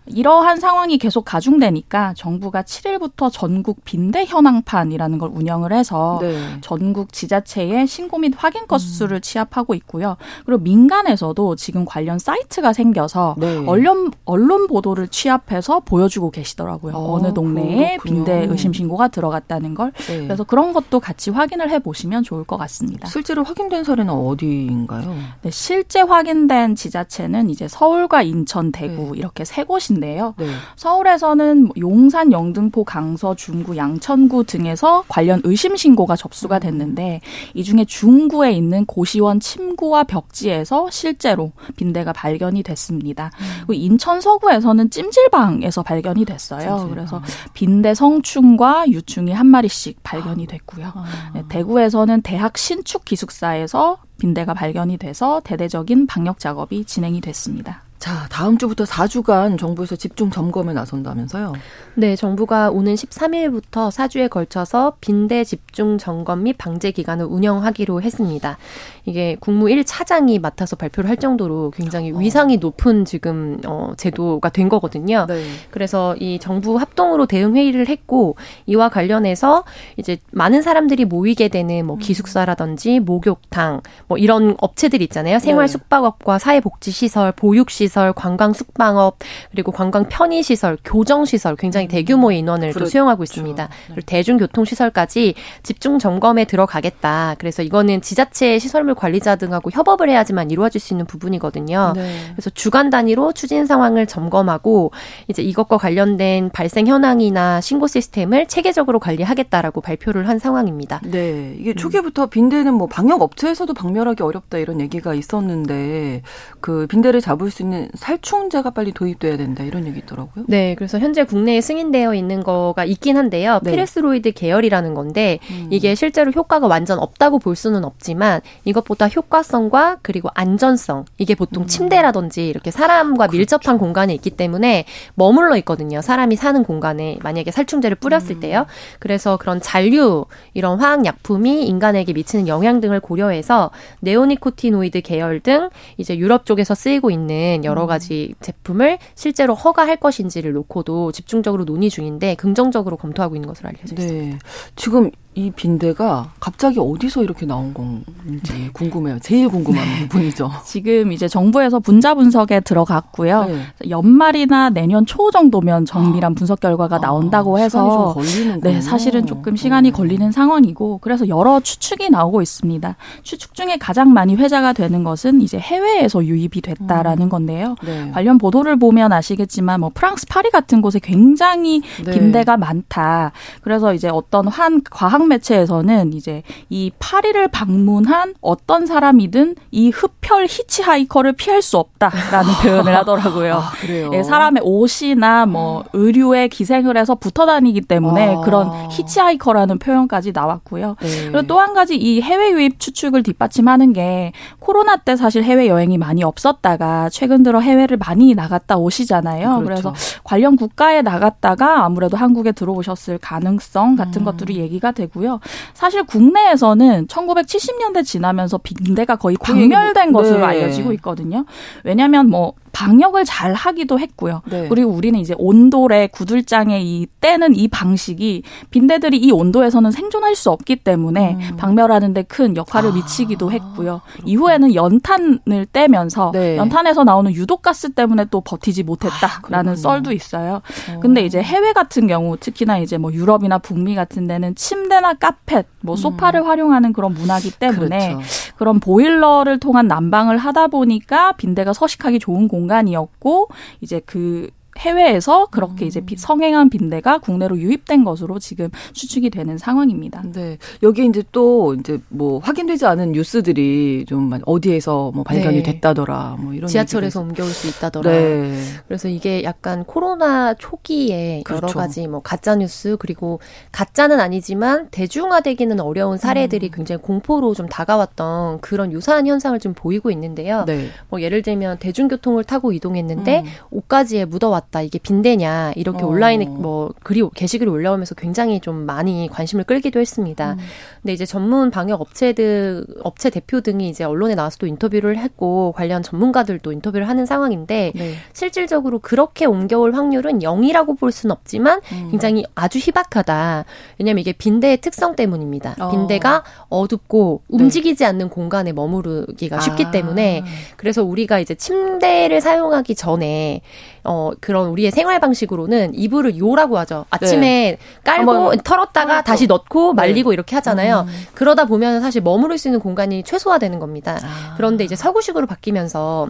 [0.06, 6.38] 이러한 상황이 계속 가중되니까 정부가 7일부터 전국 빈대 현황판이라는 걸 운영을 해서 네.
[6.60, 9.20] 전국 지자체의 신고 및 확인 건수를 음.
[9.20, 10.16] 취합하고 있고요.
[10.44, 13.64] 그리고 민간에서도 지금 관련 사이트가 생겨서 네.
[13.66, 16.94] 언론 언론 보도를 취합해서 보여주고 계시더라고요.
[16.94, 18.24] 어, 어느 동네에 그렇군요.
[18.24, 19.92] 빈대 의심 신고가 들어갔다는 걸.
[20.06, 20.26] 네.
[20.34, 23.08] 그래서 그런 것도 같이 확인을 해 보시면 좋을 것 같습니다.
[23.08, 25.14] 실제로 확인된 사례는 어디인가요?
[25.42, 29.18] 네, 실제 확인된 지자체는 이제 서울과 인천, 대구 네.
[29.18, 30.34] 이렇게 세 곳인데요.
[30.36, 30.46] 네.
[30.76, 37.20] 서울에서는 용산, 영등포, 강서, 중구, 양천구 등에서 관련 의심 신고가 접수가 됐는데
[37.54, 43.30] 이 중에 중구에 있는 고시원 침구와 벽지에서 실제로 빈대가 발견이 됐습니다.
[43.40, 43.44] 음.
[43.66, 46.60] 그리고 인천 서구에서는 찜질방에서 발견이 됐어요.
[46.60, 46.88] 찜질방.
[46.90, 50.92] 그래서 빈대 성충과 유충이 한 마리씩 발 견이 됐고요.
[50.94, 51.30] 아.
[51.34, 57.83] 네, 대구에서는 대학 신축 기숙사에서 빈대가 발견이 돼서 대대적인 방역 작업이 진행이 됐습니다.
[57.98, 61.54] 자, 다음 주부터 4주간 정부에서 집중 점검에 나선다면서요?
[61.94, 68.58] 네, 정부가 오는 13일부터 4주에 걸쳐서 빈대 집중 점검 및 방제 기간을 운영하기로 했습니다.
[69.06, 72.18] 이게 국무 1차장이 맡아서 발표를 할 정도로 굉장히 어.
[72.18, 75.26] 위상이 높은 지금 어 제도가 된 거거든요.
[75.26, 75.44] 네.
[75.70, 79.64] 그래서 이 정부 합동으로 대응 회의를 했고 이와 관련해서
[79.96, 81.98] 이제 많은 사람들이 모이게 되는 뭐 음.
[82.00, 85.38] 기숙사라든지 목욕탕 뭐 이런 업체들 있잖아요.
[85.38, 85.72] 생활 네.
[85.72, 89.18] 숙박업과 사회복지 시설, 보육시 설 시설, 관광 숙박업,
[89.50, 92.80] 그리고 관광 편의 시설, 교정 시설 굉장히 대규모의 인원을 그렇죠.
[92.80, 93.66] 또 수용하고 있습니다.
[93.66, 93.74] 네.
[93.86, 97.36] 그리고 대중교통 시설까지 집중 점검에 들어가겠다.
[97.38, 101.92] 그래서 이거는 지자체 시설물 관리자 등하고 협업을 해야지만 이루어질 수 있는 부분이거든요.
[101.96, 102.16] 네.
[102.32, 104.92] 그래서 주간 단위로 추진 상황을 점검하고
[105.28, 111.00] 이제 이것과 관련된 발생 현황이나 신고 시스템을 체계적으로 관리하겠다라고 발표를 한 상황입니다.
[111.04, 111.56] 네.
[111.58, 116.22] 이게 초기부터 빈대는 뭐 방역 업체에서도 박멸하기 어렵다 이런 얘기가 있었는데
[116.60, 120.44] 그 빈대를 잡을 수 있는 살충제가 빨리 도입돼야 된다 이런 얘기 있더라고요.
[120.48, 123.60] 네, 그래서 현재 국내에 승인되어 있는 거가 있긴 한데요.
[123.62, 123.72] 네.
[123.72, 125.68] 피레스로이드 계열이라는 건데 음.
[125.70, 131.66] 이게 실제로 효과가 완전 없다고 볼 수는 없지만 이것보다 효과성과 그리고 안전성 이게 보통 음.
[131.66, 133.36] 침대라든지 이렇게 사람과 그렇죠.
[133.38, 134.84] 밀접한 공간에 있기 때문에
[135.14, 136.00] 머물러 있거든요.
[136.00, 138.40] 사람이 사는 공간에 만약에 살충제를 뿌렸을 음.
[138.40, 138.66] 때요.
[138.98, 146.16] 그래서 그런 잔류 이런 화학 약품이 인간에게 미치는 영향 등을 고려해서 네오니코티노이드 계열 등 이제
[146.16, 147.86] 유럽 쪽에서 쓰이고 있는 여러 여러 음.
[147.88, 154.36] 가지 제품을 실제로 허가할 것인지를 놓고도 집중적으로 논의 중인데 긍정적으로 검토하고 있는 것으로 알려져 있습니다.
[154.36, 154.38] 네.
[154.76, 159.18] 지금 이 빈대가 갑자기 어디서 이렇게 나온 건지 궁금해요.
[159.18, 160.08] 제일 궁금한 네.
[160.08, 160.48] 부분이죠.
[160.64, 163.44] 지금 이제 정부에서 분자 분석에 들어갔고요.
[163.46, 163.88] 네.
[163.88, 166.34] 연말이나 내년 초 정도면 정밀한 아.
[166.36, 168.14] 분석 결과가 나온다고 아, 해서
[168.62, 169.92] 네, 사실은 조금 시간이 어.
[169.92, 172.94] 걸리는 상황이고 그래서 여러 추측이 나오고 있습니다.
[173.24, 177.28] 추측 중에 가장 많이 회자가 되는 것은 이제 해외에서 유입이 됐다라는 음.
[177.28, 177.74] 건데요.
[177.84, 178.12] 네.
[178.12, 182.12] 관련 보도를 보면 아시겠지만 뭐 프랑스 파리 같은 곳에 굉장히 네.
[182.12, 183.32] 빈대가 많다.
[183.62, 190.46] 그래서 이제 어떤 한 과학 관영 매체에서는 이제 이 파리를 방문한 어떤 사람이든 이 흡혈
[190.48, 193.54] 히치하이커를 피할 수 없다라는 표현을 하더라고요.
[193.54, 194.10] 아, 그래요?
[194.12, 198.40] 예, 사람의 옷이나 뭐 의류에 기생을 해서 붙어 다니기 때문에 아.
[198.40, 200.96] 그런 히치하이커라는 표현까지 나왔고요.
[201.00, 201.30] 네.
[201.30, 205.96] 그리고 또 한 가지 이 해외 유입 추측을 뒷받침하는 게 코로나 때 사실 해외 여행이
[205.96, 209.62] 많이 없었다가 최근 들어 해외를 많이 나갔다 오시잖아요.
[209.62, 209.64] 그렇죠.
[209.64, 214.24] 그래서 관련 국가에 나갔다가 아무래도 한국에 들어오셨을 가능성 같은 음.
[214.24, 215.40] 것들이 얘기가 되고 되고요.
[215.72, 220.44] 사실 국내에서는 1970년대 지나면서 빈대가 거의 박멸된 뭐, 것으로 네.
[220.44, 221.44] 알려지고 있거든요.
[221.84, 224.42] 왜냐하면 뭐 방역을 잘 하기도 했고요.
[224.50, 224.68] 네.
[224.68, 230.76] 그리고 우리는 이제 온돌에 구들장에 이 떼는 이 방식이 빈대들이 이 온도에서는 생존할 수 없기
[230.76, 231.56] 때문에 음.
[231.56, 232.94] 박멸하는데 큰 역할을 아.
[232.94, 234.00] 미치기도 했고요.
[234.04, 234.24] 그렇구나.
[234.24, 236.56] 이후에는 연탄을 떼면서 네.
[236.56, 240.60] 연탄에서 나오는 유독가스 때문에 또 버티지 못했다라는 아, 썰도 있어요.
[240.90, 241.00] 어.
[241.00, 245.66] 근데 이제 해외 같은 경우 특히나 이제 뭐 유럽이나 북미 같은 데는 침대 나 카펫,
[245.82, 245.96] 뭐 음.
[245.96, 246.46] 소파를 음.
[246.46, 248.54] 활용하는 그런 문화기 때문에 그렇죠.
[248.56, 253.48] 그런 보일러를 통한 난방을 하다 보니까 빈대가 서식하기 좋은 공 공간이었고
[253.80, 255.88] 이제 그 해외에서 그렇게 음.
[255.88, 260.22] 이제 성행한 빈대가 국내로 유입된 것으로 지금 추측이 되는 상황입니다.
[260.32, 260.58] 네.
[260.82, 265.62] 여기 이제 또 이제 뭐 확인되지 않은 뉴스들이 좀 어디에서 뭐 발견이 네.
[265.62, 266.36] 됐다더라.
[266.40, 268.10] 뭐 이런 지하철에서 옮겨올 수 있다더라.
[268.10, 268.58] 네.
[268.86, 271.66] 그래서 이게 약간 코로나 초기에 그렇죠.
[271.66, 273.40] 여러 가지 뭐 가짜 뉴스 그리고
[273.72, 276.70] 가짜는 아니지만 대중화되기는 어려운 사례들이 음.
[276.74, 280.64] 굉장히 공포로 좀 다가왔던 그런 유사한 현상을 좀 보이고 있는데요.
[280.66, 280.88] 네.
[281.08, 283.44] 뭐 예를 들면 대중교통을 타고 이동했는데 음.
[283.70, 286.06] 옷가지에 묻어왔 왔다 이게 빈대냐 이렇게 어.
[286.08, 290.54] 온라인에 뭐 글이 게시글이 올라오면서 굉장히 좀 많이 관심을 끌기도 했습니다.
[290.54, 290.58] 음.
[291.02, 296.02] 근데 이제 전문 방역 업체들 업체 대표 등이 이제 언론에 나와서 또 인터뷰를 했고 관련
[296.02, 298.14] 전문가들도 인터뷰를 하는 상황인데 네.
[298.32, 302.08] 실질적으로 그렇게 옮겨올 확률은 0이라고 볼 수는 없지만 음.
[302.10, 303.64] 굉장히 아주 희박하다.
[303.98, 305.76] 왜냐하면 이게 빈대의 특성 때문입니다.
[305.78, 305.90] 어.
[305.90, 307.62] 빈대가 어둡고 네.
[307.62, 309.90] 움직이지 않는 공간에 머무르기가 쉽기 아.
[309.90, 310.44] 때문에
[310.76, 313.60] 그래서 우리가 이제 침대를 사용하기 전에
[314.04, 317.04] 어 그런 우리의 생활 방식으로는 이불을 요라고 하죠.
[317.10, 317.78] 아침에 네.
[318.04, 319.96] 깔고 털었다가 다시 넣고 네.
[319.96, 320.34] 말리고 네.
[320.34, 321.06] 이렇게 하잖아요.
[321.08, 321.12] 음.
[321.34, 324.18] 그러다 보면 사실 머무를 수 있는 공간이 최소화되는 겁니다.
[324.22, 324.54] 아.
[324.56, 326.28] 그런데 이제 서구식으로 바뀌면서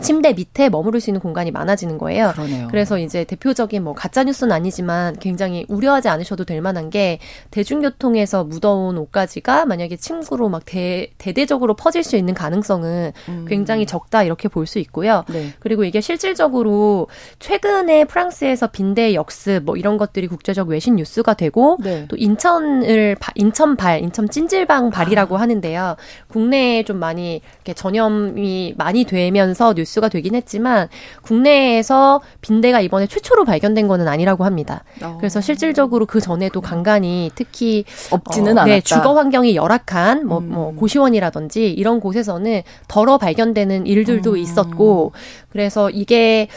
[0.00, 2.32] 침대 밑에 머무를 수 있는 공간이 많아지는 거예요.
[2.32, 2.68] 그러네요.
[2.70, 7.18] 그래서 이제 대표적인 뭐 가짜 뉴스는 아니지만 굉장히 우려하지 않으셔도 될 만한 게
[7.50, 13.44] 대중교통에서 묻어온 옷가지가 만약에 침구로 막 대, 대대적으로 퍼질 수 있는 가능성은 음.
[13.48, 15.24] 굉장히 적다 이렇게 볼 수 있고요.
[15.28, 15.52] 네.
[15.58, 22.06] 그리고 이게 실질적으로 최근에 프랑스에서 빈대 역습 뭐 이런 것들이 국제적 외신 뉴스가 되고 네.
[22.08, 25.40] 또 인천을 인천 발, 인천 찐질방 발이라고 아.
[25.40, 25.96] 하는데요.
[26.28, 30.88] 국내에 좀 많이 이렇게 전염이 많이 되면서 뉴스가 되긴 했지만
[31.22, 34.84] 국내에서 빈대가 이번에 최초로 발견된 거는 아니라고 합니다.
[35.02, 35.16] 어.
[35.18, 38.74] 그래서 실질적으로 그 전에도 간간히 특히 없지는 어, 네, 않았다.
[38.74, 40.50] 네, 주거 환경이 열악한 뭐, 음.
[40.50, 44.36] 뭐 고시원이라든지 이런 곳에서는 덜어 발견되는 일들도 음.
[44.36, 45.12] 있었고
[45.50, 46.48] 그래서 이게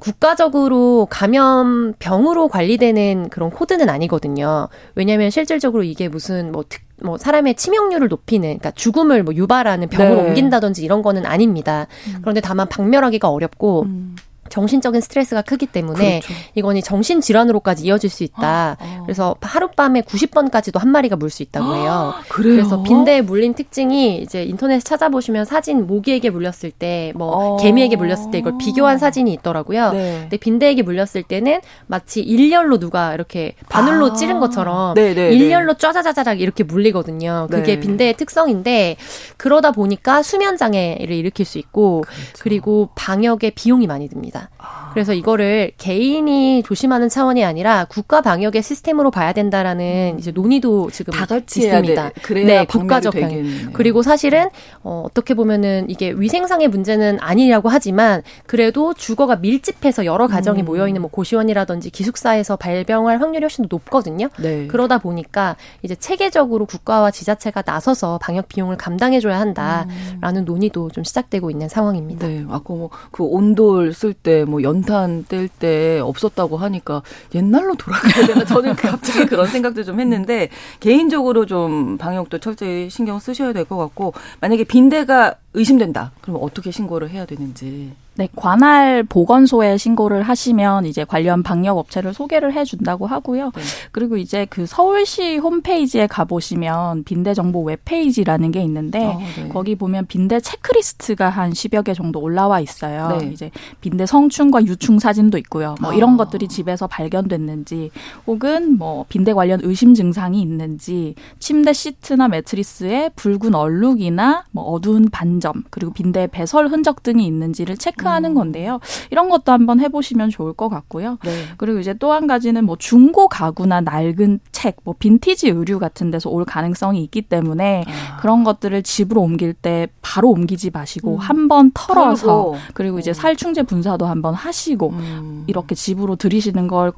[0.00, 4.68] 국가적으로 감염병으로 관리되는 그런 코드는 아니거든요.
[4.94, 10.22] 왜냐하면 실질적으로 이게 무슨 뭐 특, 뭐 사람의 치명률을 높이는 그러니까 죽음을 뭐 유발하는 병으로
[10.22, 10.28] 네.
[10.28, 11.86] 옮긴다든지 이런 거는 아닙니다.
[12.08, 12.18] 음.
[12.20, 14.16] 그런데 다만 박멸하기가 어렵고 음.
[14.50, 16.34] 정신적인 스트레스가 크기 때문에 그렇죠.
[16.56, 18.76] 이거는 정신 질환으로까지 이어질 수 있다.
[18.78, 22.14] 아, 그래서 하룻밤에 90번까지도 한 마리가 물 수 있다고 해요.
[22.18, 27.56] 아, 그래서 빈대에 물린 특징이 이제 인터넷에 찾아보시면 사진 모기에게 물렸을 때, 뭐 어.
[27.58, 29.92] 개미에게 물렸을 때 이걸 비교한 사진이 있더라고요.
[29.92, 30.18] 네.
[30.22, 34.14] 근데 빈대에게 물렸을 때는 마치 일렬로 누가 이렇게 바늘로 아.
[34.14, 35.14] 찌른 것처럼 네네네.
[35.14, 35.34] 네, 네.
[35.36, 37.48] 일렬로 쫘자자자작 이렇게 물리거든요.
[37.50, 37.80] 그게 네.
[37.80, 38.96] 빈대의 특성인데
[39.36, 42.20] 그러다 보니까 수면 장애를 일으킬 수 있고 그렇죠.
[42.40, 44.20] 그리고 방역에 비용이 많이 듭니다.
[44.30, 44.50] 있습니다.
[44.92, 51.12] 그래서 이거를 개인이 조심하는 차원이 아니라 국가 방역의 시스템 으로 봐야 된다라는 이제 논의도 지금
[51.12, 52.10] 다 같이 있습니다.
[52.44, 53.72] 네, 국가적 방역.
[53.72, 54.48] 그리고 사실은
[54.82, 60.64] 어, 어떻게 보면은 이게 위생상의 문제는 아니라고 하지만 그래도 주거가 밀집해서 여러 가정이 음.
[60.66, 64.28] 모여 있는 뭐 고시원이라든지 기숙사에서 발병할 확률이 훨씬 더 높거든요.
[64.38, 64.66] 네.
[64.66, 70.44] 그러다 보니까 이제 체계적으로 국가와 지자체가 나서서 방역 비용을 감당해줘야 한다라는 음.
[70.44, 72.26] 논의도 좀 시작되고 있는 상황입니다.
[72.26, 77.02] 네, 아까 뭐 그 온돌 쓸때 때뭐 연탄 뗄 때 없었다고 하니까
[77.34, 80.48] 옛날로 돌아가야 되나 저는 갑자기 그런 생각도 좀 했는데
[80.80, 86.12] 개인적으로 좀 방역도 철저히 신경 쓰셔야 될 것 같고 만약에 빈대가 의심된다.
[86.22, 87.92] 그러면 어떻게 신고를 해야 되는지.
[88.20, 93.50] 네, 관할 보건소에 신고를 하시면 이제 관련 방역 업체를 소개를 해준다고 하고요.
[93.56, 93.62] 네.
[93.92, 99.48] 그리고 이제 그 서울시 홈페이지에 가보시면 빈대 정보 웹페이지라는 게 있는데 어, 네.
[99.48, 103.16] 거기 보면 빈대 체크리스트가 한 10여 개 정도 올라와 있어요.
[103.22, 103.30] 네.
[103.32, 105.74] 이제 빈대 성충과 유충 사진도 있고요.
[105.80, 106.16] 뭐 이런 어.
[106.18, 107.90] 것들이 집에서 발견됐는지
[108.26, 115.64] 혹은 뭐 빈대 관련 의심 증상이 있는지 침대 시트나 매트리스에 붉은 얼룩이나 뭐 어두운 반점
[115.70, 118.34] 그리고 빈대 배설 흔적 등이 있는지를 체크 하는 음.
[118.34, 118.80] 건데요.
[119.10, 121.18] 이런 것도 한번 해보시면 좋을 것 같고요.
[121.24, 121.30] 네.
[121.56, 126.28] 그리고 이제 또 한 가지는 뭐 중고 가구나 낡은 책, 뭐 빈티지 의류 같은 데서
[126.28, 128.16] 올 가능성이 있기 때문에 아.
[128.16, 131.18] 그런 것들을 집으로 옮길 때 바로 옮기지 마시고 음.
[131.18, 132.56] 한번 털어서 털고.
[132.74, 133.14] 그리고 이제 음.
[133.14, 135.44] 살충제 분사도 한번 하시고 음.
[135.46, 136.92] 이렇게 집으로 들이시는 걸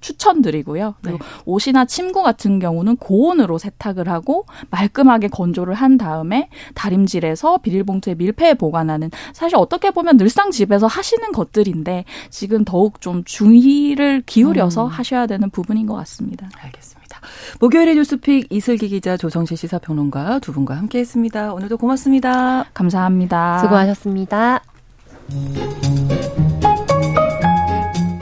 [0.00, 0.94] 추천드리고요.
[1.02, 1.24] 그리고 네.
[1.44, 9.10] 옷이나 침구 같은 경우는 고온으로 세탁을 하고 말끔하게 건조를 한 다음에 다림질해서 비닐봉투에 밀폐해 보관하는
[9.32, 14.88] 사실 어떻게 보면 늘상 집에서 하시는 것들인데 지금 더욱 좀 주의를 기울여서 음.
[14.88, 16.48] 하셔야 되는 부분인 것 같습니다.
[16.56, 17.20] 알겠습니다.
[17.60, 21.52] 목요일의 뉴스픽 이슬기 기자 조정실 시사평론가 두 분과 함께했습니다.
[21.54, 22.64] 오늘도 고맙습니다.
[22.72, 23.58] 감사합니다.
[23.60, 24.62] 수고하셨습니다.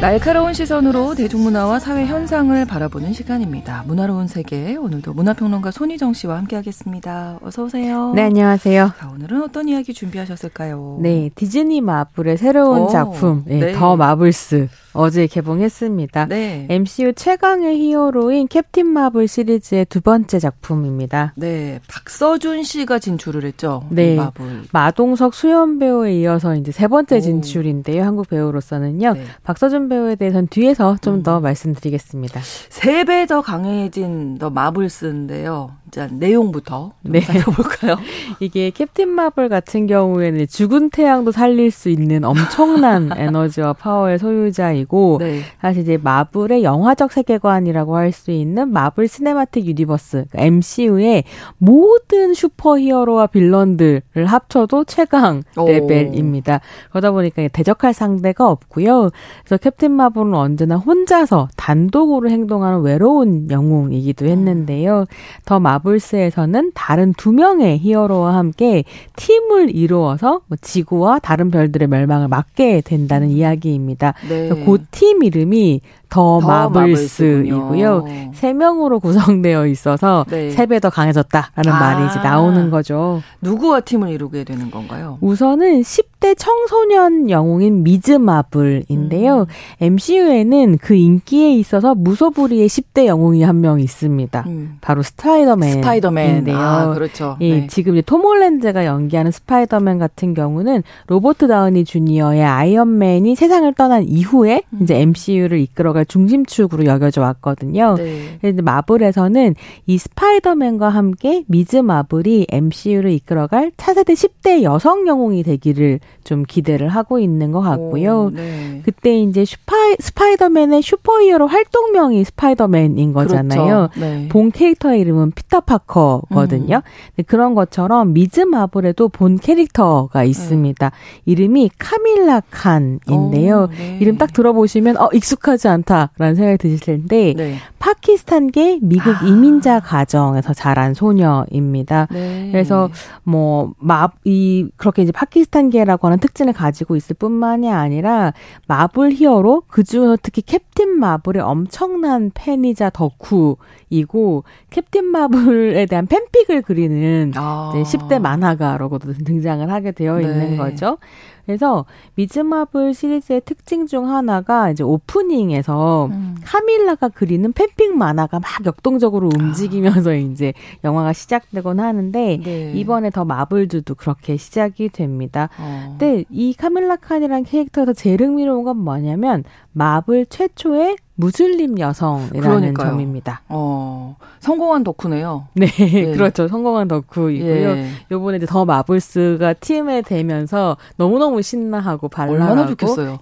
[0.00, 3.84] 날카로운 시선으로 대중문화와 사회 현상을 바라보는 시간입니다.
[3.86, 7.38] 문화로운 세계 오늘도 문화평론가 손희정 씨와 함께하겠습니다.
[7.42, 8.12] 어서 오세요.
[8.14, 8.92] 네 안녕하세요.
[8.98, 10.98] 자, 오늘은 어떤 이야기 준비하셨을까요?
[11.00, 13.72] 네 디즈니 마블의 새로운 오, 작품 네, 네.
[13.72, 16.26] 더 마블스 어제 개봉했습니다.
[16.26, 16.66] 네.
[16.70, 21.32] MCU 최강의 히어로인 캡틴 마블 시리즈의 두 번째 작품입니다.
[21.36, 23.84] 네, 박서준 씨가 진출을 했죠.
[23.90, 24.62] 네, 마블.
[24.72, 28.04] 마동석 수연 배우에 이어서 이제 세 번째 진출인데요.
[28.04, 29.14] 한국 배우로서는요.
[29.14, 29.24] 네.
[29.42, 31.42] 박서준 배우에 대해서는 뒤에서 좀더 음.
[31.42, 32.40] 말씀드리겠습니다.
[32.70, 35.70] 세 배 더 강해진 더 마블스인데요.
[35.94, 37.20] 자, 내용부터 네.
[37.20, 37.94] 살펴볼까요?
[38.40, 45.42] 이게 캡틴 마블 같은 경우에는 죽은 태양도 살릴 수 있는 엄청난 에너지와 파워의 소유자이고 네.
[45.60, 51.24] 사실 이제 마블의 영화적 세계관이라고 할 수 있는 마블 시네마틱 유니버스 그러니까 MCU의
[51.58, 56.56] 모든 슈퍼히어로와 빌런들을 합쳐도 최강 레벨입니다.
[56.56, 56.58] 오.
[56.90, 59.10] 그러다 보니까 대적할 상대가 없고요.
[59.44, 65.06] 그래서 캡틴 마블은 언제나 혼자서 단독으로 행동하는 외로운 영웅이기도 했는데요.
[65.44, 68.84] 더 마블 마블스에서는 다른 두 명의 히어로와 함께
[69.16, 74.14] 팀을 이루어서 뭐 지구와 다른 별들의 멸망을 막게 된다는 이야기입니다.
[74.28, 74.48] 네.
[74.48, 75.80] 그 팀 이름이
[76.14, 78.04] 더, 더 마블스이고요.
[78.34, 80.50] 세 명으로 구성되어 있어서 네.
[80.50, 81.80] 세배 더 강해졌다라는 아.
[81.80, 83.20] 말이 이제 나오는 거죠.
[83.40, 85.18] 누구와 팀을 이루게 되는 건가요?
[85.20, 89.40] 우선은 10대 청소년 영웅인 미즈 마블인데요.
[89.40, 89.46] 음.
[89.80, 94.44] MCU에는 그 인기에 있어서 무소불위의 10대 영웅이 한 명 있습니다.
[94.46, 94.76] 음.
[94.82, 95.72] 바로 스파이더맨.
[95.74, 96.58] 스파이더맨인데요.
[96.58, 97.36] 아, 그렇죠.
[97.40, 97.66] 예, 네.
[97.68, 104.80] 지금 톰 홀랜드가 연기하는 스파이더맨 같은 경우는 로버트 다우니 주니어의 아이언맨이 세상을 떠난 이후에 음.
[104.82, 107.94] 이제 MCU를 이끌어갈 중심축으로 여겨져 왔거든요.
[107.96, 108.38] 네.
[108.40, 109.54] 근데 마블에서는
[109.86, 117.18] 이 스파이더맨과 함께 미즈 마블이 MCU를 이끌어갈 차세대 10대 여성 영웅이 되기를 좀 기대를 하고
[117.18, 118.24] 있는 것 같고요.
[118.24, 118.80] 오, 네.
[118.84, 123.88] 그때 이제 슈파이, 스파이더맨의 슈퍼히어로 활동명이 스파이더맨인 거잖아요.
[123.92, 124.00] 그렇죠.
[124.00, 124.28] 네.
[124.28, 126.76] 본 캐릭터의 이름은 피터 파커거든요.
[126.76, 127.24] 음.
[127.26, 130.90] 그런 것처럼 미즈 마블에도 본 캐릭터가 있습니다.
[130.90, 131.22] 네.
[131.26, 133.68] 이름이 카밀라 칸인데요.
[133.70, 133.98] 오, 네.
[134.00, 135.93] 이름 딱 들어보시면 어 익숙하지 않다.
[135.94, 137.56] 않다라는 생각이 드실 텐데 네.
[137.78, 139.26] 파키스탄계 미국 아.
[139.26, 142.08] 이민자 가정에서 자란 소녀입니다.
[142.10, 142.48] 네.
[142.50, 142.90] 그래서
[143.22, 148.32] 뭐마이 그렇게 이제 파키스탄계라고 하는 특징을 가지고 있을 뿐만이 아니라
[148.66, 157.72] 마블 히어로 그중에서 특히 캡틴 마블의 엄청난 팬이자 덕후이고 캡틴 마블에 대한 팬픽을 그리는 아.
[157.74, 160.24] 10대 만화가라고도 등장을 하게 되어 네.
[160.24, 160.98] 있는 거죠.
[161.46, 161.84] 그래서
[162.14, 166.36] 미즈마블 시리즈의 특징 중 하나가 이제 오프닝에서 음.
[166.44, 170.14] 카밀라가 그리는 팬픽 만화가 막 역동적으로 움직이면서 아.
[170.14, 170.52] 이제
[170.84, 172.72] 영화가 시작되곤 하는데 네.
[172.74, 175.48] 이번에 더 마블즈도 그렇게 시작이 됩니다.
[175.58, 175.96] 어.
[175.98, 182.90] 근데 이 카밀라 칸이라는 캐릭터에서 제일 흥미로운 건 뭐냐면 마블 최초의 무슬림 여성이라는 그러니까요.
[182.90, 183.42] 점입니다.
[183.48, 185.46] 어, 성공한 덕후네요.
[185.54, 186.10] 네, 네.
[186.12, 186.48] 그렇죠.
[186.48, 187.68] 성공한 덕후이고요.
[187.70, 187.86] 예.
[188.10, 192.52] 요번에 이제 더 마블스가 팀에 되면서 너무너무 신나하고 발랄하고.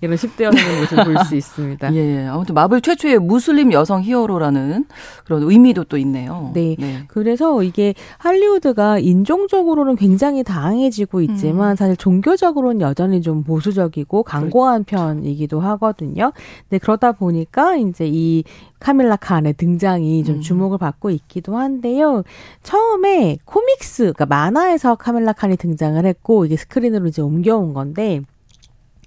[0.01, 1.95] 이런 10대 여성의 모습 볼수 있습니다.
[1.95, 4.86] 예, 아무튼 마블 최초의 무슬림 여성 히어로라는
[5.24, 6.51] 그런 의미도 또 있네요.
[6.55, 6.76] 네.
[6.78, 7.05] 네.
[7.09, 11.76] 그래서 이게 할리우드가 인종적으로는 굉장히 다양해지고 있지만 음.
[11.76, 15.05] 사실 종교적으로는 여전히 좀 보수적이고 강고한 그렇죠.
[15.05, 16.32] 편이기도 하거든요.
[16.70, 18.45] 네, 그러다 보니까 이제 이
[18.80, 20.41] 카밀라 칸의 등장이 좀 음.
[20.41, 22.22] 주목을 받고 있기도 한데요.
[22.62, 28.22] 처음에 코믹스, 그러니까 만화에서 카밀라 칸이 등장을 했고 이게 스크린으로 이제 옮겨온 건데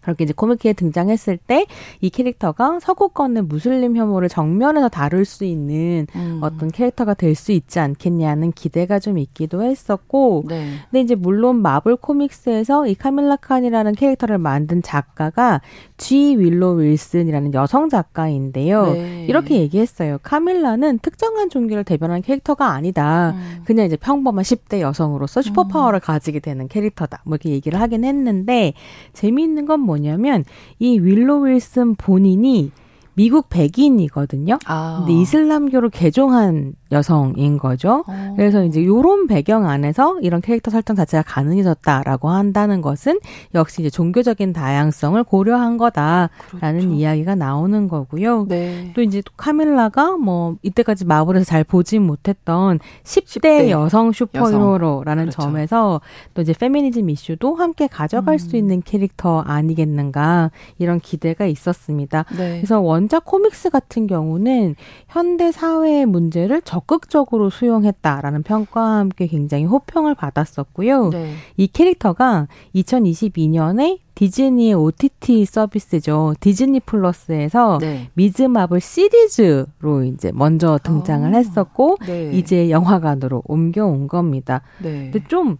[0.06, 1.66] 그렇게 이제 코미키에 등장했을 때
[2.01, 6.39] 이 캐릭터가 서구권의 무슬림 혐오를 정면에서 다룰 수 있는 음.
[6.41, 10.70] 어떤 캐릭터가 될 수 있지 않겠냐는 기대가 좀 있기도 했었고 네.
[10.89, 15.60] 근데 이제 물론 마블 코믹스에서 이 카밀라 칸이라는 캐릭터를 만든 작가가
[15.97, 18.86] G 윌로 윌슨이라는 여성 작가인데요.
[18.93, 19.26] 네.
[19.28, 20.18] 이렇게 얘기했어요.
[20.24, 23.32] 카밀라는 특정한 종교를 대변하는 캐릭터가 아니다.
[23.36, 23.64] 음.
[23.66, 26.01] 그냥 이제 평범한 10대 여성으로서 슈퍼파워를 음.
[26.01, 27.22] 가지게 되는 캐릭터다.
[27.26, 28.74] 뭐 이렇게 얘기를 하긴 했는데
[29.12, 30.43] 재미있는 건뭐 냐면
[30.80, 32.72] 이 윌로 윌슨 본인이
[33.16, 34.59] 미국 백인이거든요.
[34.66, 34.97] 아.
[34.99, 38.03] 근데 이슬람교를 개종한 여성인 거죠.
[38.07, 38.34] 어.
[38.36, 43.20] 그래서 이제 요런 배경 안에서 이런 캐릭터 설정 자체가 가능해졌다라고 한다는 것은
[43.55, 46.89] 역시 이제 종교적인 다양성을 고려한 거다라는 그렇죠.
[46.89, 48.45] 이야기가 나오는 거고요.
[48.47, 48.91] 네.
[48.95, 55.41] 또 이제 카밀라가 뭐 이때까지 마블에서 잘 보지 못했던 10대, 10대 여성 슈퍼히어로라는 그렇죠.
[55.41, 56.01] 점에서
[56.34, 58.38] 또 이제 페미니즘 이슈도 함께 가져갈 음.
[58.38, 62.26] 수 있는 캐릭터 아니겠는가 이런 기대가 있었습니다.
[62.38, 62.57] 네.
[62.57, 64.76] 그래서 원작 코믹스 같은 경우는
[65.08, 71.10] 현대 사회의 문제를 적극적으로 수용했다라는 평가와 함께 굉장히 호평을 받았었고요.
[71.10, 71.34] 네.
[71.58, 76.36] 이 캐릭터가 2022년에 디즈니의 OTT 서비스죠.
[76.39, 78.10] 디즈니 플러스에서 네.
[78.14, 82.32] 미즈 마블 시리즈로 이제 먼저 등장을 아, 했었고 네.
[82.34, 84.62] 이제 영화관으로 옮겨온 겁니다.
[84.82, 85.12] 네.
[85.12, 85.58] 근데 좀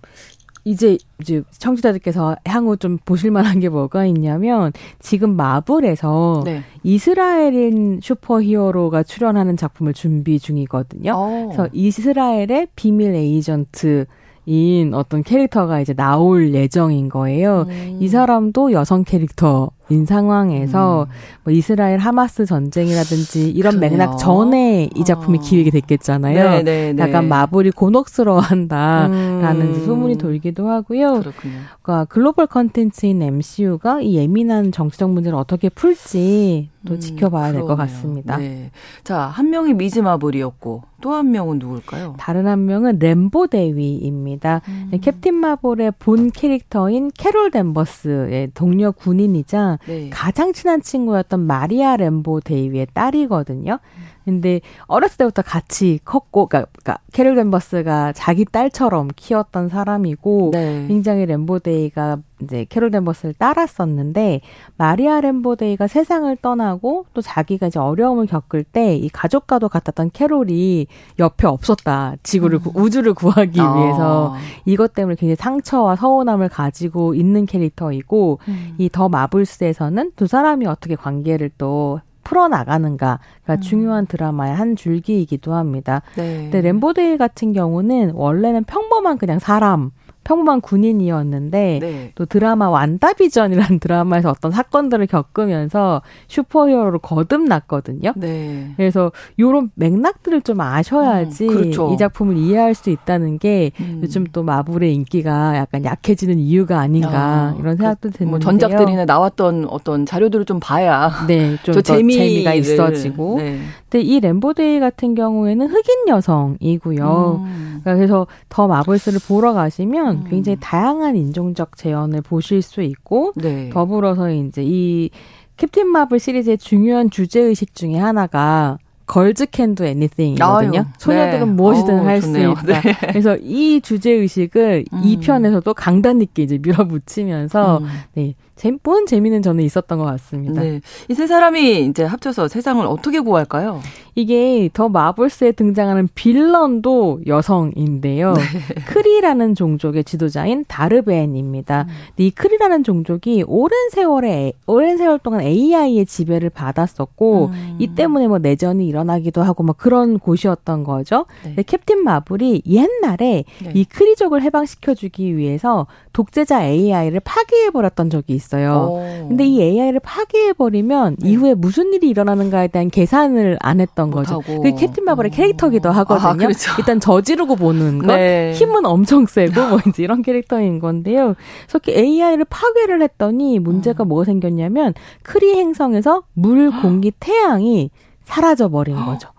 [0.66, 6.64] 이제 이제 청취자들께서 향후 좀 보실 만한 게 뭐가 있냐면 지금 마블에서 네.
[6.84, 11.12] 이스라엘인 슈퍼히어로가 출연하는 작품을 준비 중이거든요.
[11.12, 11.16] 오.
[11.16, 11.46] 어.
[11.46, 14.08] 그래서 이스라엘의 비밀 에이전트
[14.48, 17.66] 인 어떤 캐릭터가 이제 나올 예정인 거예요.
[17.68, 17.98] 음.
[18.00, 21.14] 이 사람도 여성 캐릭터 인 상황에서 음.
[21.44, 23.92] 뭐 이스라엘 하마스 전쟁이라든지 이런 그래요?
[23.92, 25.42] 맥락 전에 이 작품이 어.
[25.42, 26.36] 기획이 됐겠잖아요.
[26.36, 26.64] 네네네.
[26.64, 27.02] 네, 네.
[27.04, 29.86] 약간 마블이 곤혹스러워한다라는 음.
[29.86, 31.20] 소문이 돌기도 하고요.
[31.20, 31.54] 그렇군요.
[31.82, 37.76] 그러니까 글로벌 컨텐츠인 MCU가 이 예민한 정치적 문제를 어떻게 풀지 또 음, 지켜봐야 될 것
[37.76, 38.38] 같습니다.
[38.38, 38.70] 네.
[39.04, 42.16] 자, 한 명이 미즈 마블이었고 또 한 명은 누굴까요?
[42.20, 44.62] 다른 한 명은 램보 대위입니다.
[44.68, 44.92] 음.
[45.02, 49.75] 캡틴 마블의 본 캐릭터인 캐롤 댄버스의 동료 군인이자 네.
[50.10, 53.80] 가장 친한 친구였던 마리아 램보 대위의 딸이거든요.
[54.26, 60.86] 근데 어렸을 때부터 같이 컸고, 그러니까, 그러니까 캐롤 댄버스가 자기 딸처럼 키웠던 사람이고, 네.
[60.88, 64.42] 굉장히 램보 대위가 이제 캐롤 댄버스를 따랐었는데,
[64.78, 70.88] 마리아 램보데이가 세상을 떠나고, 또 자기가 이제 어려움을 겪을 때, 이 가족과도 같았던 캐롤이
[71.20, 72.16] 옆에 없었다.
[72.24, 72.72] 지구를, 음.
[72.74, 73.76] 우주를 구하기 어.
[73.76, 74.36] 위해서.
[74.66, 78.76] 이것 때문에 굉장히 상처와 서운함을 가지고 있는 캐릭터이고, 음.
[78.80, 83.20] 이더 마블스에서는 두 사람이 어떻게 관계를 또 풀어나가는가가
[83.50, 83.62] 음.
[83.62, 86.02] 중요한 드라마의 한 줄기이기도 합니다.
[86.18, 86.42] 네.
[86.42, 89.92] 근데 램보데이 같은 경우는 원래는 평범한 그냥 사람,
[90.26, 92.12] 평범한 군인이었는데 네.
[92.16, 98.14] 또 드라마 완다비전이라는 드라마에서 어떤 사건들을 겪으면서 슈퍼히어로로 거듭났거든요.
[98.18, 98.74] 네.
[98.76, 101.94] 그래서 요런 맥락들을 좀 아셔야지 음, 그렇죠.
[101.94, 104.00] 이 작품을 이해할 수 있다는 게 음.
[104.04, 108.30] 요즘 또 마블의 인기가 약간 약해지는 이유가 아닌가 아, 이런 생각도 그, 드는데요.
[108.32, 113.38] 뭐 전작들이나 나왔던 어떤 자료들을 좀 봐야 네, 좀 재미, 재미 가 있어지고.
[113.38, 113.60] 네.
[113.90, 117.42] 근데 이 램보 대위 같은 경우에는 흑인 여성이고요.
[117.46, 117.82] 음.
[117.84, 120.30] 그래서 더 마블스를 보러 가시면 음.
[120.30, 123.70] 굉장히 다양한 인종적 재현을 보실 수 있고 네.
[123.70, 125.10] 더불어서 이제 이
[125.58, 130.80] 캡틴 마블 시리즈의 중요한 주제 의식 중에 하나가 Girls can do anything이거든요.
[130.80, 131.54] 아유, 소녀들은 네.
[131.54, 132.82] 무엇이든 할 수 있다.
[132.82, 132.82] 네.
[133.02, 135.02] 그래서 이 주제 의식을 음.
[135.04, 137.88] 이 편에서도 강단 있게 이제 밀어붙이면서 음.
[138.16, 138.34] 네.
[138.84, 140.62] 보는 재미는 저는 있었던 것 같습니다.
[140.62, 140.82] 네.
[141.10, 143.82] 이 세 사람이 이제 합쳐서 세상을 어떻게 구할까요?
[144.18, 148.34] 이게 더 마블스에 등장하는 빌런도 여성인데요.
[148.34, 148.42] 네.
[148.88, 151.86] 크리라는 종족의 지도자인 다르벤입니다.
[151.90, 151.94] 음.
[152.18, 157.76] 이 크리라는 종족이 오랜 세월에 오랜 세월 동안 AI의 지배를 받았었고 음.
[157.80, 161.26] 이 때문에 뭐 내전이 일어나기도 하고 뭐 그런 곳이었던 거죠.
[161.44, 161.62] 네.
[161.64, 163.72] 캡틴 마블이 옛날에 네.
[163.74, 168.88] 이 크리족을 해방시켜 주기 위해서 독재자 AI를 파괴해 버렸던 적이 있어요.
[168.90, 169.28] 오.
[169.28, 171.30] 근데 이 AI를 파괴해 버리면 네.
[171.30, 174.40] 이후에 무슨 일이 일어나는가에 대한 계산을 안 했던 거죠.
[174.40, 176.30] 그 캡틴 마블의 캐릭터기도 하거든요.
[176.30, 176.72] 아, 그렇죠.
[176.80, 178.54] 일단 저지르고 보는 것, 네.
[178.54, 181.36] 힘은 엄청 세고 뭐 이제 이런 캐릭터인 건데요.
[181.68, 184.08] 그래서 AI를 파괴를 했더니 문제가 음.
[184.08, 187.92] 뭐가 생겼냐면 크리 행성에서 물, 공기, 태양이
[188.24, 189.35] 사라져 버린 거죠.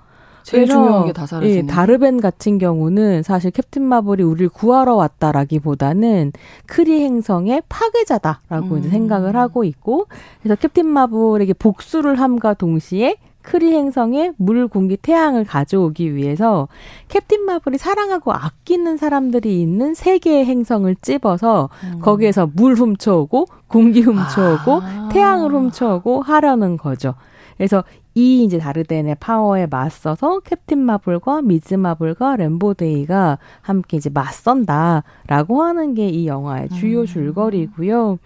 [0.46, 1.56] 제일 중요한 게 다 사라지네.
[1.56, 6.32] 예, 다르벤 같은 경우는 사실 캡틴 마블이 우리를 구하러 왔다라기보다는
[6.66, 8.78] 크리 행성의 파괴자다라고 음.
[8.78, 10.06] 이제 생각을 하고 있고
[10.42, 16.66] 그래서 캡틴 마블에게 복수를 함과 동시에 크리 행성에 물, 공기, 태양을 가져오기 위해서
[17.08, 22.00] 캡틴 마블이 사랑하고 아끼는 사람들이 있는 세 개의 행성을 찝어서 음.
[22.00, 25.08] 거기에서 물 훔쳐오고 공기 훔쳐오고 아.
[25.12, 27.14] 태양을 훔쳐오고 하려는 거죠.
[27.56, 27.84] 그래서
[28.16, 35.94] 이 이제 다르벤의 파워에 맞서서 캡틴 마블과 미즈 마블과 램보 대위가 함께 이제 맞선다라고 하는
[35.94, 37.06] 게 이 영화의 주요 음.
[37.06, 38.18] 줄거리고요.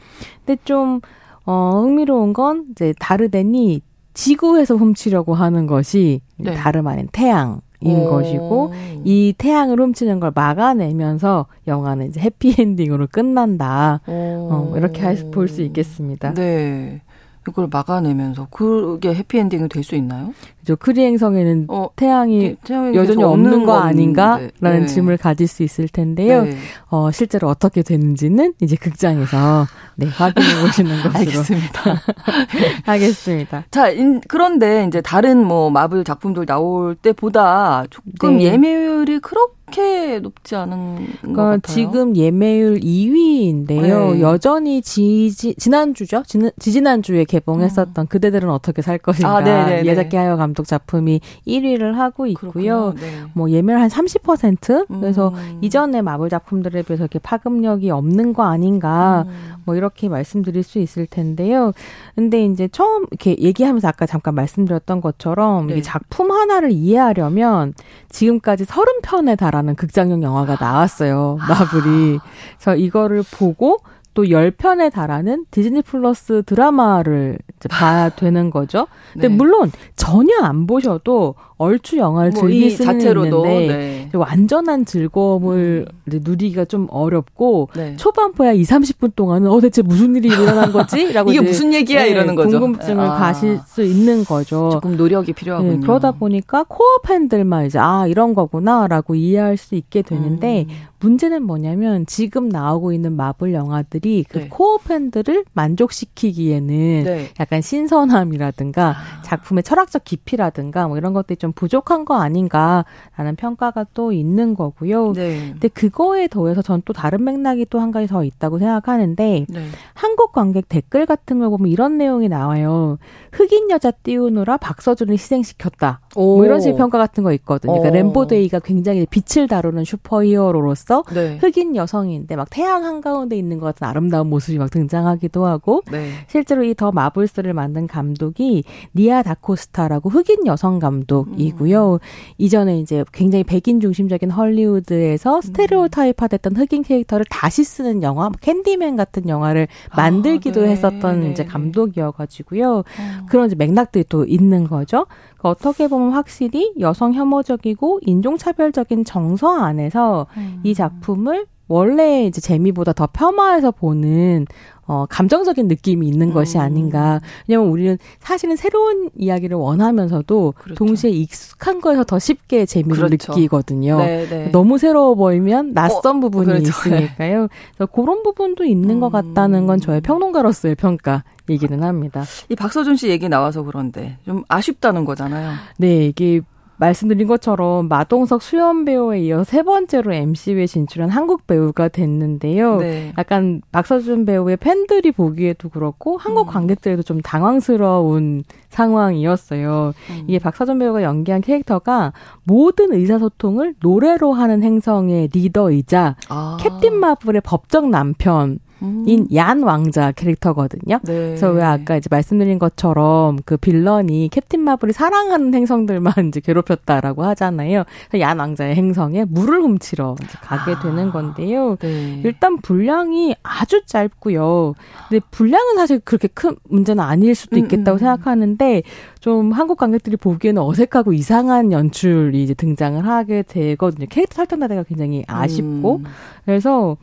[0.46, 1.00] 근데 좀
[1.44, 3.82] 어, 흥미로운 건 이제 다르덴이
[4.14, 6.54] 지구에서 훔치려고 하는 것이 네.
[6.54, 7.60] 다름 아닌 태양.
[7.82, 8.74] 인 것이고
[9.04, 14.02] 이 태양을 훔치는 걸 막아내면서 영화는 이제 해피엔딩으로 끝난다.
[14.06, 16.34] 어, 이렇게 볼 수 있겠습니다.
[16.34, 17.00] 네.
[17.48, 20.34] 이걸 막아내면서 그게 해피엔딩이 될 수 있나요?
[20.60, 20.76] 그죠.
[20.76, 24.86] 크리 행성에는 어, 태양이, 태양이 여전히 없는 거 아닌가라는 네.
[24.86, 26.44] 질문을 가질 수 있을 텐데요.
[26.44, 26.56] 네.
[26.90, 29.66] 어, 실제로 어떻게 되는지는 이제 극장에서
[29.96, 32.02] 네, 확인해 보시는 것으로 알겠습니다.
[32.84, 33.64] 하겠습니다.
[33.70, 38.44] 자, 인, 그런데 이제 다른 뭐 마블 작품들 나올 때보다 조금 네.
[38.44, 41.74] 예매율이 그렇게 그렇게 높지 않은 그러니까 것 같아요.
[41.74, 44.14] 지금 예매율 2위인데요.
[44.14, 44.20] 네.
[44.20, 46.24] 여전히 지지, 지난주죠?
[46.26, 48.06] 지, 지난주에 개봉했었던 음.
[48.06, 49.90] 그대들은 어떻게 살 것인가 아, 네, 네, 네.
[49.90, 52.94] 예자키 하여 감독 작품이 1위를 하고 있고요.
[53.00, 53.22] 네.
[53.34, 54.90] 뭐 예매율 한 30%?
[54.90, 55.00] 음.
[55.00, 59.60] 그래서 이전에 마블 작품들에 비해서 이렇게 파급력이 없는 거 아닌가 음.
[59.64, 61.72] 뭐 이렇게 말씀드릴 수 있을 텐데요.
[62.14, 67.74] 근데 이제 처음 이렇게 얘기하면서 아까 잠깐 말씀드렸던 것처럼 이 작품 하나를 이해하려면
[68.08, 71.36] 지금까지 30편에 달아 라는 극장용 영화가 나왔어요.
[71.46, 72.18] 마블이.
[72.56, 73.78] 그래서 이거를 보고
[74.14, 77.38] 또 10편에 달하는 디즈니 플러스 드라마를
[77.68, 78.86] 봐야 되는 거죠.
[79.12, 79.34] 근데 네.
[79.34, 84.10] 물론 전혀 안 보셔도 얼추 영화를 뭐 즐길 수는 있는데 네.
[84.14, 86.20] 완전한 즐거움을 음.
[86.24, 87.96] 누리기가 좀 어렵고 네.
[87.96, 91.12] 초반부야 2, 30분 동안은 어 대체 무슨 일이 일어난 거지?
[91.12, 92.58] 라고 이게 무슨 얘기야 네, 이러는 거죠.
[92.58, 93.14] 궁금증을 아.
[93.14, 94.70] 가실 수 있는 거죠.
[94.72, 95.72] 조금 노력이 필요하군요.
[95.72, 100.74] 네, 그러다 보니까 코어 팬들만 이제 아 이런 거구나라고 이해할 수 있게 되는데 음.
[101.00, 104.48] 문제는 뭐냐면 지금 나오고 있는 마블 영화들이 그 네.
[104.48, 107.28] 코어 팬들을 만족시키기에는 네.
[107.38, 109.22] 약간 신선함이라든가 아.
[109.22, 115.12] 작품의 철학적 깊이라든가 뭐 이런 것들이 좀 부족한 거 아닌가라는 평가가 또 있는 거고요.
[115.12, 115.50] 네.
[115.52, 119.66] 근데 그거에 더해서 전 또 다른 맥락이 또 한 가지 더 있다고 생각하는데 네.
[119.94, 122.98] 한국 관객 댓글 같은 걸 보면 이런 내용이 나와요.
[123.32, 126.00] 흑인 여자 띄우느라 박서준을 희생시켰다.
[126.16, 127.72] 뭐 이런 식의 평가 같은 거 있거든요.
[127.74, 127.92] 그러니까 어.
[127.92, 131.38] 램보 대위가 굉장히 빛을 다루는 슈퍼히어로로서 네.
[131.40, 136.10] 흑인 여성인데 막 태양 한가운데 있는 것 같은 아름다운 모습이 막 등장하기도 하고 네.
[136.26, 141.92] 실제로 이 더 마블스를 만든 감독이 니아 다코스타라고 흑인 여성 감독이고요.
[141.92, 141.98] 음.
[142.38, 145.40] 이전에 이제 굉장히 백인 중심적인 헐리우드에서 음.
[145.42, 150.70] 스테레오타입화됐던 흑인 캐릭터를 다시 쓰는 영화 캔디맨 같은 영화를 아, 만들기도 아, 네.
[150.70, 151.30] 했었던 네.
[151.32, 152.76] 이제 감독이어가지고요.
[152.78, 152.82] 어.
[153.28, 155.04] 그런 이제 맥락들이 또 있는 거죠.
[155.40, 160.60] 그러니까 어떻게 보면 확실히 여성 혐오적이고 인종차별적인 정서 안에서 음.
[160.62, 164.46] 이 작품을 원래 이제 재미보다 더 폄하해서 보는
[164.86, 166.34] 어, 감정적인 느낌이 있는 음.
[166.34, 167.20] 것이 아닌가.
[167.46, 170.74] 왜냐면 우리는 사실은 새로운 이야기를 원하면서도 그렇죠.
[170.74, 173.32] 동시에 익숙한 거에서 더 쉽게 재미를 그렇죠.
[173.32, 173.98] 느끼거든요.
[173.98, 174.50] 네, 네.
[174.50, 176.68] 너무 새로워 보이면 낯선 어, 부분이 그렇죠.
[176.68, 177.46] 있으니까요.
[177.76, 179.00] 그래서 그런 부분도 있는 음.
[179.00, 181.22] 것 같다는 건 저의 평론가로서의 평가.
[181.48, 182.22] 이기는 합니다.
[182.48, 185.50] 이 박서준 씨 얘기 나와서 그런데 좀 아쉽다는 거잖아요.
[185.78, 186.40] 네, 이게
[186.80, 192.78] 말씀드린 것처럼 마동석 수연 배우에 이어 세 번째로 MC에 진출한 한국 배우가 됐는데요.
[192.78, 193.12] 네.
[193.18, 196.52] 약간 박서준 배우의 팬들이 보기에도 그렇고 한국 음.
[196.52, 199.92] 관객들에도 좀 당황스러운 상황이었어요.
[200.10, 200.24] 음.
[200.26, 202.14] 이게 박서준 배우가 연기한 캐릭터가
[202.44, 206.56] 모든 의사소통을 노래로 하는 행성의 리더이자 아.
[206.60, 208.58] 캡틴 마블의 법적 남편
[209.06, 211.00] 인얀 왕자 캐릭터거든요.
[211.02, 211.12] 네.
[211.12, 217.84] 그래서 왜 아까 이제 말씀드린 것처럼 그 빌런이 캡틴 마블이 사랑하는 행성들만 이제 괴롭혔다라고 하잖아요.
[218.18, 220.80] 얀 왕자의 행성에 물을 훔치러 이제 가게 아.
[220.80, 221.76] 되는 건데요.
[221.76, 222.22] 네.
[222.24, 224.74] 일단 분량이 아주 짧고요.
[225.08, 227.98] 근데 분량은 사실 그렇게 큰 문제는 아닐 수도 음, 있겠다고 음, 음.
[227.98, 228.82] 생각하는데
[229.20, 234.06] 좀 한국 관객들이 보기에는 어색하고 이상한 연출이 이제 등장을 하게 되거든요.
[234.08, 236.04] 캐릭터 설정 자체가 굉장히 아쉽고 음.
[236.46, 236.96] 그래서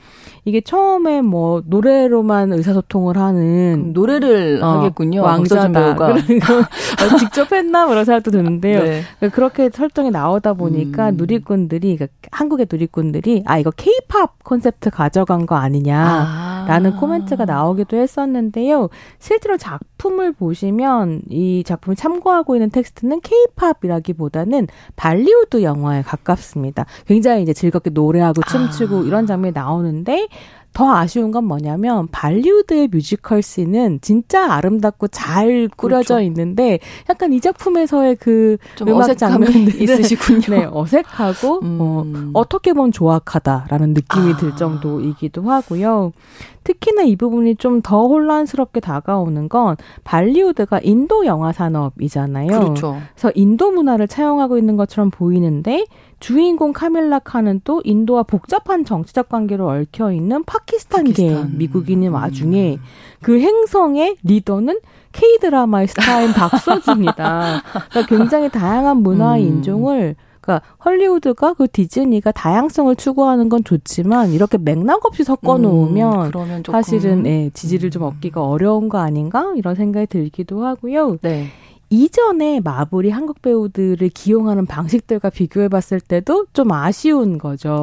[0.46, 5.22] 이게 처음에 뭐 노래로만 의사소통을 하는 노래를 어, 하겠군요.
[5.22, 5.92] 왕자다.
[5.92, 6.16] 어,
[7.20, 8.82] 직접 했나 그런 생각도 드는데요.
[8.82, 9.02] 네.
[9.20, 11.18] 그러니까 그렇게 설정이 나오다 보니까 음.
[11.18, 17.00] 누리꾼들이 그러니까 한국의 누리꾼들이 아 이거 케이팝 콘셉트 가져간 거 아니냐라는 아.
[17.00, 18.90] 코멘트가 나오기도 했었는데요.
[19.20, 26.86] 실제로 작품을 보시면 이 작품을 참고하고 있는 텍스트는 케이팝이라기보다는 발리우드 영화에 가깝습니다.
[27.06, 29.02] 굉장히 이제 즐겁게 노래하고 춤추고 아.
[29.04, 30.28] 이런 장면이 나오는데
[30.78, 36.20] 더 아쉬운 건 뭐냐면 발리우드의 뮤지컬 씬은 진짜 아름답고 잘 꾸려져 그렇죠.
[36.28, 36.78] 있는데
[37.10, 38.58] 약간 이 작품에서의 그
[38.88, 40.56] 음악 장면이 있으시군요.
[40.56, 41.78] 네, 어색하고 음.
[41.82, 44.38] 어, 어떻게 보면 조악하다라는 느낌이 아.
[44.38, 46.12] 들 정도이기도 하고요.
[46.64, 52.48] 특히나 이 부분이 좀 더 혼란스럽게 다가오는 건 발리우드가 인도 영화 산업이잖아요.
[52.48, 53.00] 그렇죠.
[53.14, 55.86] 그래서 인도 문화를 차용하고 있는 것처럼 보이는데
[56.20, 61.58] 주인공 카말라 칸은 또 인도와 복잡한 정치적 관계로 얽혀 있는 파키스탄계 파키스탄.
[61.58, 62.82] 미국인인 와중에 음.
[63.22, 64.80] 그 행성의 리더는
[65.12, 67.62] K 드라마의 스타인 박서준이다.
[67.90, 69.40] 그러니까 굉장히 다양한 문화 음.
[69.40, 70.16] 인종을
[70.48, 77.26] 그러니까 헐리우드가 그 디즈니가 다양성을 추구하는 건 좋지만 이렇게 맥락 없이 섞어 놓으면 음, 사실은
[77.26, 81.18] 예, 지지를 좀 얻기가 어려운 거 아닌가 이런 생각이 들기도 하고요.
[81.22, 81.48] 네.
[81.90, 87.82] 이전에 마블이 한국 배우들을 기용하는 방식들과 비교해 봤을 때도 좀 아쉬운 거죠.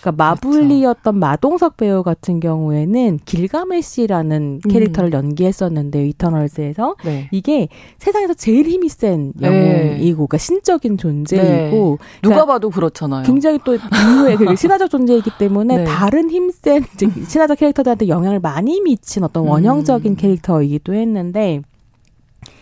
[0.00, 1.18] 그러니까 마블리였던 그렇죠.
[1.18, 4.70] 마동석 배우 같은 경우에는 길가메시라는 음.
[4.70, 5.12] 캐릭터를 음.
[5.12, 7.28] 연기했었는데 이터널즈에서 네.
[7.30, 7.68] 이게
[7.98, 9.46] 세상에서 제일 힘이 센 네.
[9.46, 11.70] 영웅이고, 그러니까 신적인 존재이고 네.
[11.70, 13.24] 그러니까 누가 봐도 그렇잖아요.
[13.24, 15.84] 굉장히 또 이후에 그 신화적 존재이기 때문에 네.
[15.84, 16.84] 다른 힘센
[17.28, 20.16] 신화적 캐릭터들한테 영향을 많이 미친 어떤 원형적인 음.
[20.16, 21.62] 캐릭터이기도 했는데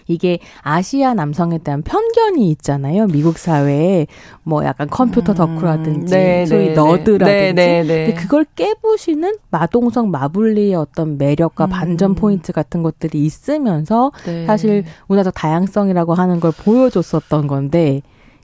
[0.09, 3.07] 이게 아시아 남성에 대한 편견이 있잖아요.
[3.07, 4.07] 미국 사회에
[4.43, 6.75] 뭐 약간 컴퓨터 음, 덕후라든지 네, 소위 네, 네.
[6.75, 11.71] 너드라든지 네, 네, 그걸 깨부시는 마동석 마블리의 어떤 매력과 음.
[11.71, 14.47] 반전 포인트 같은 것들이 있으면서 네.
[14.47, 18.01] 사실 문화적 다양성이라고 하는 걸 보여줬었던 건데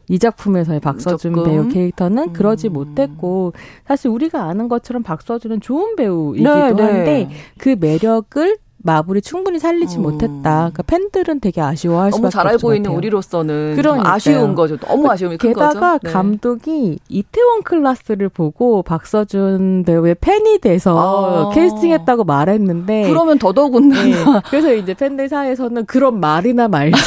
[0.08, 1.50] 이 작품에서의 박서준 조금?
[1.50, 2.32] 배우 캐릭터는 음.
[2.34, 3.54] 그러지 못했고
[3.86, 10.02] 사실 우리가 아는 것처럼 박서준은 좋은 배우이기도 네, 한데 그 매력을 마블이 충분히 살리지 음.
[10.02, 10.70] 못했다.
[10.70, 14.76] 그러니까 팬들은 되게 아쉬워할 수밖에 없을 너무 잘 알고 있는 우리로서는 아쉬운 거죠.
[14.76, 15.68] 너무 아쉬움이 큰 거죠.
[15.68, 16.10] 게다가 네.
[16.10, 21.54] 감독이 이태원 클라스를 보고 박서준 배우의 팬이 돼서 아.
[21.54, 24.40] 캐스팅했다고 말했는데 그러면 더더군다나 네.
[24.50, 26.98] 그래서 이제 팬들 사이에서는 그런 말이나 말지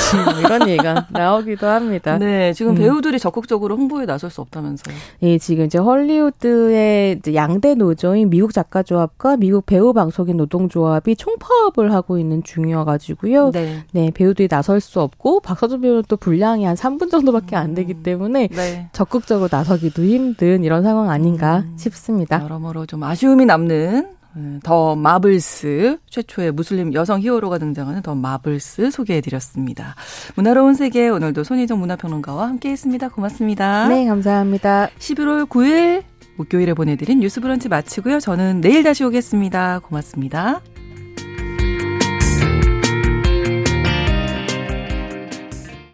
[0.43, 2.17] 이런 얘기가 나오기도 합니다.
[2.17, 2.75] 네, 지금 음.
[2.75, 4.95] 배우들이 적극적으로 홍보에 나설 수 없다면서요?
[5.19, 11.93] 네, 지금 이제 헐리우드의 이제 양대 노조인 미국 작가조합과 미국 배우 방송인 노동조합이 총파 사업을
[11.93, 13.51] 하고 있는 중이어가지고요.
[13.51, 13.83] 네.
[13.91, 18.03] 네, 배우들이 나설 수 없고 박서준 배우는 또 분량이 한 3분 정도밖에 안 되기 음.
[18.03, 18.89] 때문에 네.
[18.93, 21.75] 적극적으로 나서기도 힘든 이런 상황 아닌가 음.
[21.77, 22.41] 싶습니다.
[22.43, 29.95] 여러모로 좀 아쉬움이 남는 음, 더 마블스 최초의 무슬림 여성 히어로가 등장하는 더 마블스 소개해드렸습니다.
[30.35, 33.09] 문화로운 세계 오늘도 손희정 문화평론가와 함께했습니다.
[33.09, 33.87] 고맙습니다.
[33.87, 34.89] 네, 감사합니다.
[34.99, 36.03] 11월 9일
[36.35, 38.19] 목요일에 보내드린 뉴스브런치 마치고요.
[38.19, 39.79] 저는 내일 다시 오겠습니다.
[39.79, 40.61] 고맙습니다.